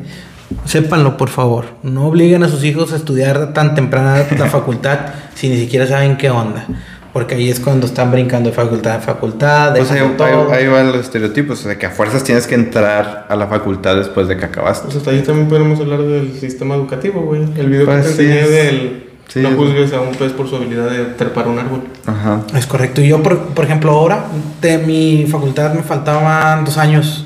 [0.65, 1.63] Sépanlo, por favor.
[1.83, 4.99] No obliguen a sus hijos a estudiar tan temprana la facultad
[5.35, 6.65] si ni siquiera saben qué onda.
[7.13, 9.73] Porque ahí es cuando están brincando de facultad en facultad.
[9.77, 10.51] Pues ahí, dejando ahí- todo.
[10.51, 11.61] ahí van los estereotipos.
[11.61, 14.83] O sea, que a fuerzas tienes que entrar a la facultad después de que acabaste.
[14.87, 17.43] Pues hasta ahí también podemos hablar del sistema educativo, güey.
[17.57, 20.15] El video Pues que te sí, enseñé es- del sí, no es- juzgues a un
[20.15, 21.81] pez por su habilidad de trepar un árbol.
[22.05, 22.41] Ajá.
[22.55, 23.01] Es correcto.
[23.01, 24.25] Y yo, por, por ejemplo, ahora
[24.61, 27.25] de mi facultad me faltaban dos años.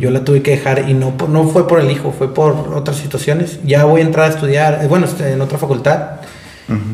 [0.00, 2.72] Yo la tuve que dejar y no, por- no fue por el hijo, fue por
[2.74, 3.60] otras situaciones.
[3.64, 5.98] Ya voy a entrar a estudiar, eh, bueno, este, en otra facultad,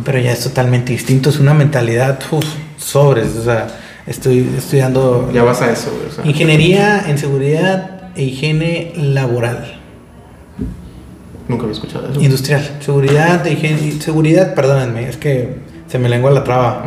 [0.04, 1.30] pero ya es totalmente distinto.
[1.30, 2.44] Es una mentalidad, uf,
[2.76, 3.36] sobres.
[3.40, 3.68] O sea,
[4.06, 6.08] estoy estudiando Ya vas a eso, güey.
[6.10, 9.80] O sea, ingeniería en seguridad e higiene laboral.
[11.48, 12.20] Nunca había escuchado eso.
[12.20, 12.78] Industrial.
[12.80, 15.56] Seguridad, e higiene, seguridad, perdónenme, es que
[15.88, 16.86] se me lengua la traba.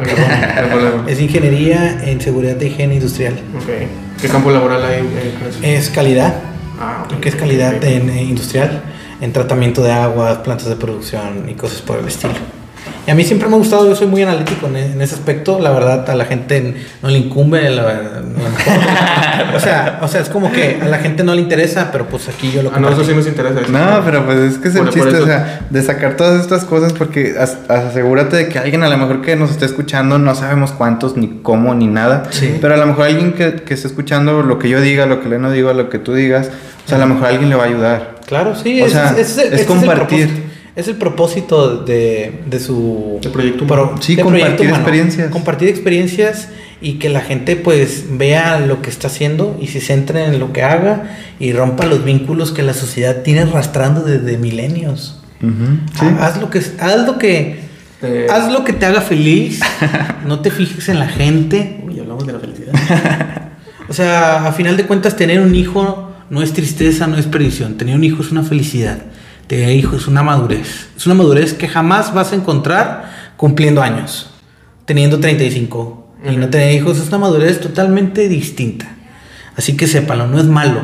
[1.08, 3.34] Es ingeniería en seguridad de higiene industrial.
[3.56, 4.22] Ok.
[4.22, 5.76] ¿Qué campo laboral hay eh?
[5.78, 6.34] Es calidad,
[6.80, 8.82] Ah, ok, lo que es calidad en eh, industrial,
[9.22, 12.34] en tratamiento de aguas, plantas de producción y cosas por el estilo.
[13.08, 15.60] Y a mí siempre me ha gustado, yo soy muy analítico en, en ese aspecto,
[15.60, 20.22] la verdad a la gente no le incumbe, la verdad, no- o, sea, o sea,
[20.22, 22.80] es como que a la gente no le interesa, pero pues aquí yo lo Ah,
[22.80, 23.62] no, eso sí nos interesa.
[23.62, 23.72] eso.
[23.72, 26.66] No, pero pues es que es el Por- chiste, o sea, de sacar todas estas
[26.66, 30.36] cosas porque as- asegúrate de que alguien a lo mejor que nos esté escuchando, no
[30.36, 32.58] sabemos cuántos, ni cómo, ni nada, Sí.
[32.62, 35.30] pero a lo mejor alguien que, que esté escuchando lo que yo diga, lo que
[35.30, 36.50] Leno diga, lo que tú digas,
[36.86, 38.16] o sea, a lo mejor alguien le va a ayudar.
[38.26, 40.47] Claro, sí, O sea, ese ese es ese el compartir.
[40.78, 43.92] Es el propósito de, de su De proyecto humano.
[43.94, 44.78] pro- Sí, de compartir proyecto humano.
[44.78, 45.30] experiencias.
[45.32, 46.48] Compartir experiencias
[46.80, 50.54] y que la gente pues vea lo que está haciendo y se centre en lo
[50.54, 55.20] que haga y rompa los vínculos que la sociedad tiene arrastrando desde milenios.
[55.42, 55.48] Sí.
[56.00, 57.66] Ha- Haz lo que haz lo que
[58.04, 59.60] Eh, haz lo que te haga feliz.
[60.28, 61.82] no te fijes en la gente.
[61.88, 62.74] Uy, hablamos de la felicidad.
[63.90, 67.78] O sea, a final de cuentas, tener un hijo no es tristeza, no es perdición.
[67.78, 69.00] Tener un hijo es una felicidad.
[69.48, 70.90] Tener hijo es una madurez.
[70.98, 74.30] Es una madurez que jamás vas a encontrar cumpliendo años,
[74.86, 78.88] teniendo 35 y no tener hijos, es una madurez totalmente distinta.
[79.56, 80.82] Así que sépalo, no es malo,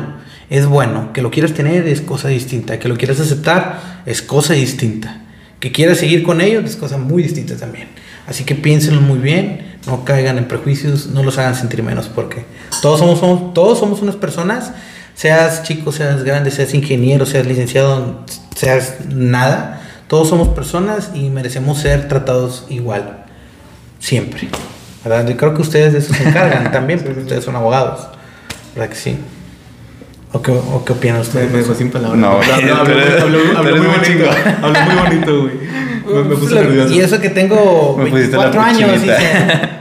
[0.50, 1.12] es bueno.
[1.12, 5.20] Que lo quieras tener es cosa distinta, que lo quieras aceptar es cosa distinta.
[5.60, 7.88] Que quieras seguir con ellos es cosa muy distinta también.
[8.26, 12.44] Así que piénsenlo muy bien, no caigan en prejuicios, no los hagan sentir menos, porque
[12.80, 14.72] todos somos, somos- todos somos unas personas,
[15.14, 21.78] seas chico, seas grande, seas ingeniero, seas licenciado, seas nada, todos somos personas y merecemos
[21.78, 23.24] ser tratados igual,
[23.98, 24.48] siempre.
[25.04, 25.26] ¿verdad?
[25.28, 28.06] Yo creo que ustedes de eso se encargan también, porque ustedes son abogados,
[28.74, 29.18] ¿verdad que sí?
[30.32, 31.50] ¿O qué, o qué opinan ustedes?
[31.52, 32.18] me dejó sin palabras.
[32.18, 32.40] No,
[32.76, 34.24] habló, muy bonito.
[34.62, 35.54] Habló muy bonito, güey.
[36.06, 36.92] Me, me puse nervioso.
[36.92, 39.00] Y eso que tengo Me pusiste la 24 años,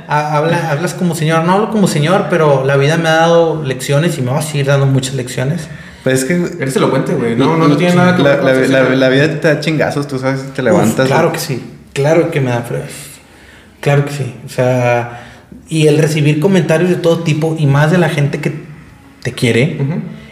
[0.07, 1.43] ha- habla- hablas como señor.
[1.43, 4.41] No hablo como señor, pero la vida me ha dado lecciones y me va a
[4.43, 5.67] seguir dando muchas lecciones.
[6.04, 7.36] Pues es que Eres elocuente, güey.
[7.36, 8.93] No, no, no tiene nada que la, ver la, la la, sociedad.
[8.95, 11.06] la vida te da chingazos, tú sabes, te levantas.
[11.06, 12.91] Uf, claro que sí, claro que me da pruebas.
[13.80, 14.36] Claro que sí.
[14.45, 15.24] O sea,
[15.70, 18.54] y el recibir comentarios de todo tipo y más de la gente que
[19.22, 19.78] te quiere,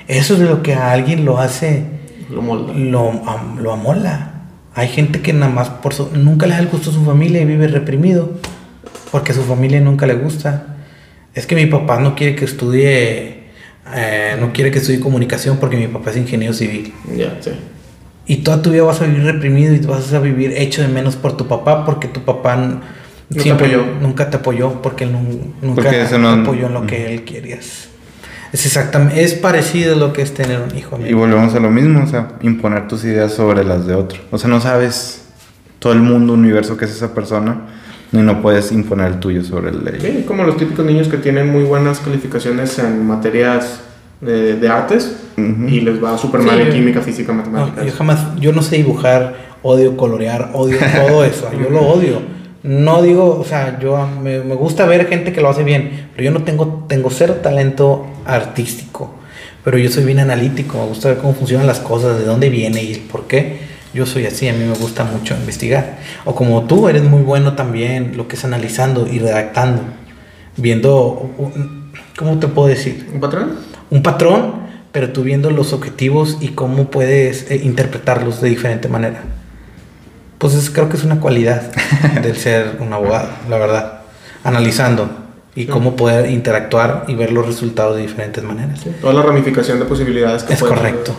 [0.07, 1.83] eso es lo que a alguien lo hace,
[2.29, 2.73] Lo molda.
[2.73, 4.27] lo amola.
[4.73, 7.41] Hay gente que nada más por su- nunca le da el gusto a su familia
[7.41, 8.31] y vive reprimido
[9.11, 10.77] porque a su familia nunca le gusta.
[11.33, 13.40] Es que mi papá no quiere que estudie,
[13.95, 16.93] eh, no quiere que estudie comunicación porque mi papá es ingeniero civil.
[17.15, 17.51] Ya, sí.
[18.27, 21.15] Y toda tu vida vas a vivir reprimido y vas a vivir hecho de menos
[21.15, 22.75] por tu papá porque tu papá n-
[23.33, 23.85] te siempre apoyó.
[24.01, 27.23] nunca te apoyó porque él nun- nunca Porque te no- apoyó en lo que él
[27.23, 27.87] querías.
[28.53, 30.99] Es exactamente, es parecido a lo que es tener un hijo.
[31.05, 34.19] Y volvemos a lo mismo, o sea, imponer tus ideas sobre las de otro.
[34.29, 35.23] O sea, no sabes
[35.79, 37.61] todo el mundo, universo que es esa persona,
[38.11, 39.99] y no puedes imponer el tuyo sobre el de.
[39.99, 43.81] Sí, como los típicos niños que tienen muy buenas calificaciones en materias
[44.19, 47.85] de, de artes y les va súper Sí, mal en yo- química, física, No, matemáticas.
[47.85, 52.21] yo jamás, yo no sé dibujar, odio colorear, odio todo eso, yo lo odio.
[52.63, 56.25] No digo, o sea, yo me, me gusta ver gente que lo hace bien, pero
[56.25, 59.15] yo no tengo, tengo cero talento artístico,
[59.63, 62.83] pero yo soy bien analítico, me gusta ver cómo funcionan las cosas, de dónde viene
[62.83, 63.70] y el por qué.
[63.93, 65.97] Yo soy así, a mí me gusta mucho investigar.
[66.25, 69.81] O como tú eres muy bueno también, lo que es analizando y redactando,
[70.57, 73.09] viendo, un- ¿cómo te puedo decir?
[73.13, 73.51] ¿Un patrón?
[73.89, 74.53] un patrón,
[74.93, 79.21] pero tú viendo los objetivos y cómo puedes eh, interpretarlos de diferente manera.
[80.37, 81.71] Pues es- creo que es una cualidad
[82.23, 84.01] del ser un abogado, la verdad.
[84.45, 85.09] Analizando
[85.53, 88.79] y cómo poder interactuar y ver los resultados de diferentes maneras.
[89.01, 91.13] Toda la ramificación de posibilidades que Es puede- correcto.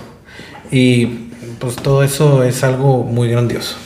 [0.71, 1.29] Y
[1.63, 3.77] pues todo eso es algo muy grandioso.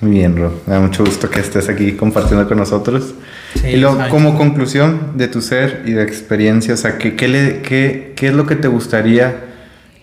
[0.00, 0.52] Muy bien, Ro.
[0.66, 3.14] Me da mucho gusto que estés aquí compartiendo con nosotros.
[3.54, 7.28] Sí, y luego, como conclusión de tu ser y de experiencia, o sea, ¿qué, qué,
[7.28, 9.44] le- qué- qué es lo que te gustaría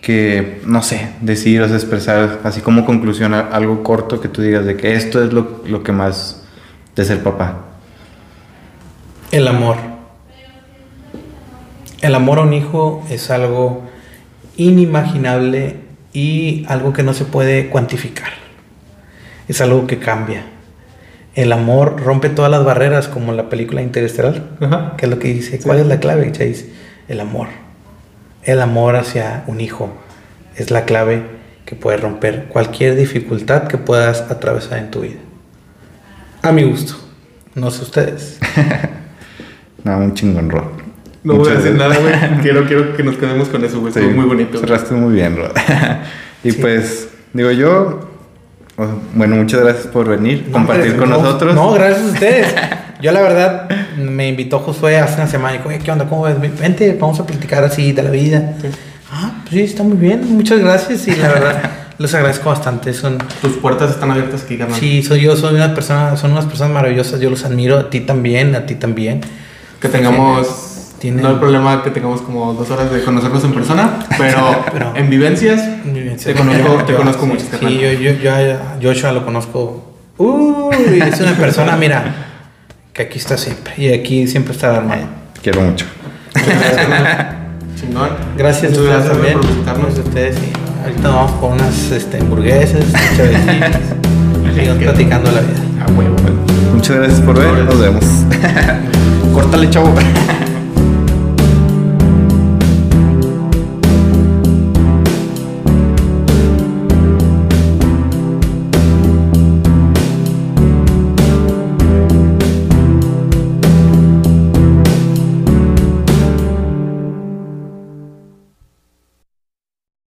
[0.00, 4.64] que, no sé, decir o sea, expresar, así como conclusión, algo corto que tú digas
[4.64, 6.42] de que esto es lo, lo que más
[6.96, 7.58] de ser papá?
[9.30, 9.76] El amor.
[12.00, 13.82] El amor a un hijo es algo
[14.56, 15.76] inimaginable
[16.12, 18.30] y algo que no se puede cuantificar.
[19.48, 20.44] Es algo que cambia.
[21.34, 24.94] El amor rompe todas las barreras como en la película Interestelar, Ajá.
[24.96, 25.58] que es lo que dice.
[25.60, 26.70] ¿Cuál es la clave, Chase?
[27.08, 27.48] El amor.
[28.42, 29.90] El amor hacia un hijo
[30.56, 31.22] es la clave
[31.64, 35.18] que puede romper cualquier dificultad que puedas atravesar en tu vida.
[36.42, 36.94] A mi gusto.
[37.54, 38.38] No sé ustedes.
[39.84, 40.70] No, un chingón, Ro.
[41.24, 42.14] No voy a Muchas decir nada, güey.
[42.42, 43.92] Quiero, quiero que nos quedemos con eso, güey.
[43.92, 44.58] Sí, Estuvo muy bonito.
[44.58, 45.48] Cerraste muy bien, Ro.
[46.44, 46.58] y Sí.
[46.60, 48.00] pues, digo yo,
[49.14, 51.54] bueno, muchas gracias por venir, compartir hombre, con no, nosotros.
[51.54, 52.54] No, gracias a ustedes.
[53.00, 53.68] Yo la verdad
[53.98, 56.08] me invitó Josué hace una semana y dijo, "Oye, ¿qué onda?
[56.08, 56.36] ¿Cómo ves?
[56.58, 58.54] Vente, vamos a platicar así de la vida.
[59.12, 60.24] Ah, pues sí, está muy bien.
[60.36, 62.92] Muchas gracias y la verdad les agradezco bastante.
[62.94, 64.78] Son, Tus puertas están abiertas aquí, carnal.
[64.78, 67.20] sí, soy yo, soy una persona, son unas personas maravillosas.
[67.20, 69.20] Yo los admiro, a ti también, a ti también.
[69.80, 70.71] Que tengamos.
[71.02, 74.92] Tienen- No hay problema que tengamos como dos horas de conocernos en persona, pero, Pero-
[74.94, 75.60] en vivencias.
[76.22, 79.94] Te conozco, te conozco mucho, Sí, yo, yo, yo a Joshua lo conozco.
[80.18, 82.04] Uy, es una persona, mira,
[82.92, 83.74] que aquí está siempre.
[83.76, 85.02] Y aquí siempre está hermano.
[85.42, 85.86] Quiero mucho.
[87.80, 88.10] Chingón.
[88.36, 89.38] Gracias a Muchas gracias también.
[89.40, 89.98] por visitarnos.
[89.98, 90.36] Ustedes.
[90.38, 90.52] Y
[90.84, 92.84] ahorita nos vamos por unas este, hamburguesas,
[93.16, 93.80] chavecitas.
[94.54, 95.84] Sigamos platicando la vida.
[95.84, 96.14] A huevo.
[96.74, 97.64] Muchas gracias por ver.
[97.64, 98.04] Nos vemos.
[99.34, 99.92] Córtale, chavo.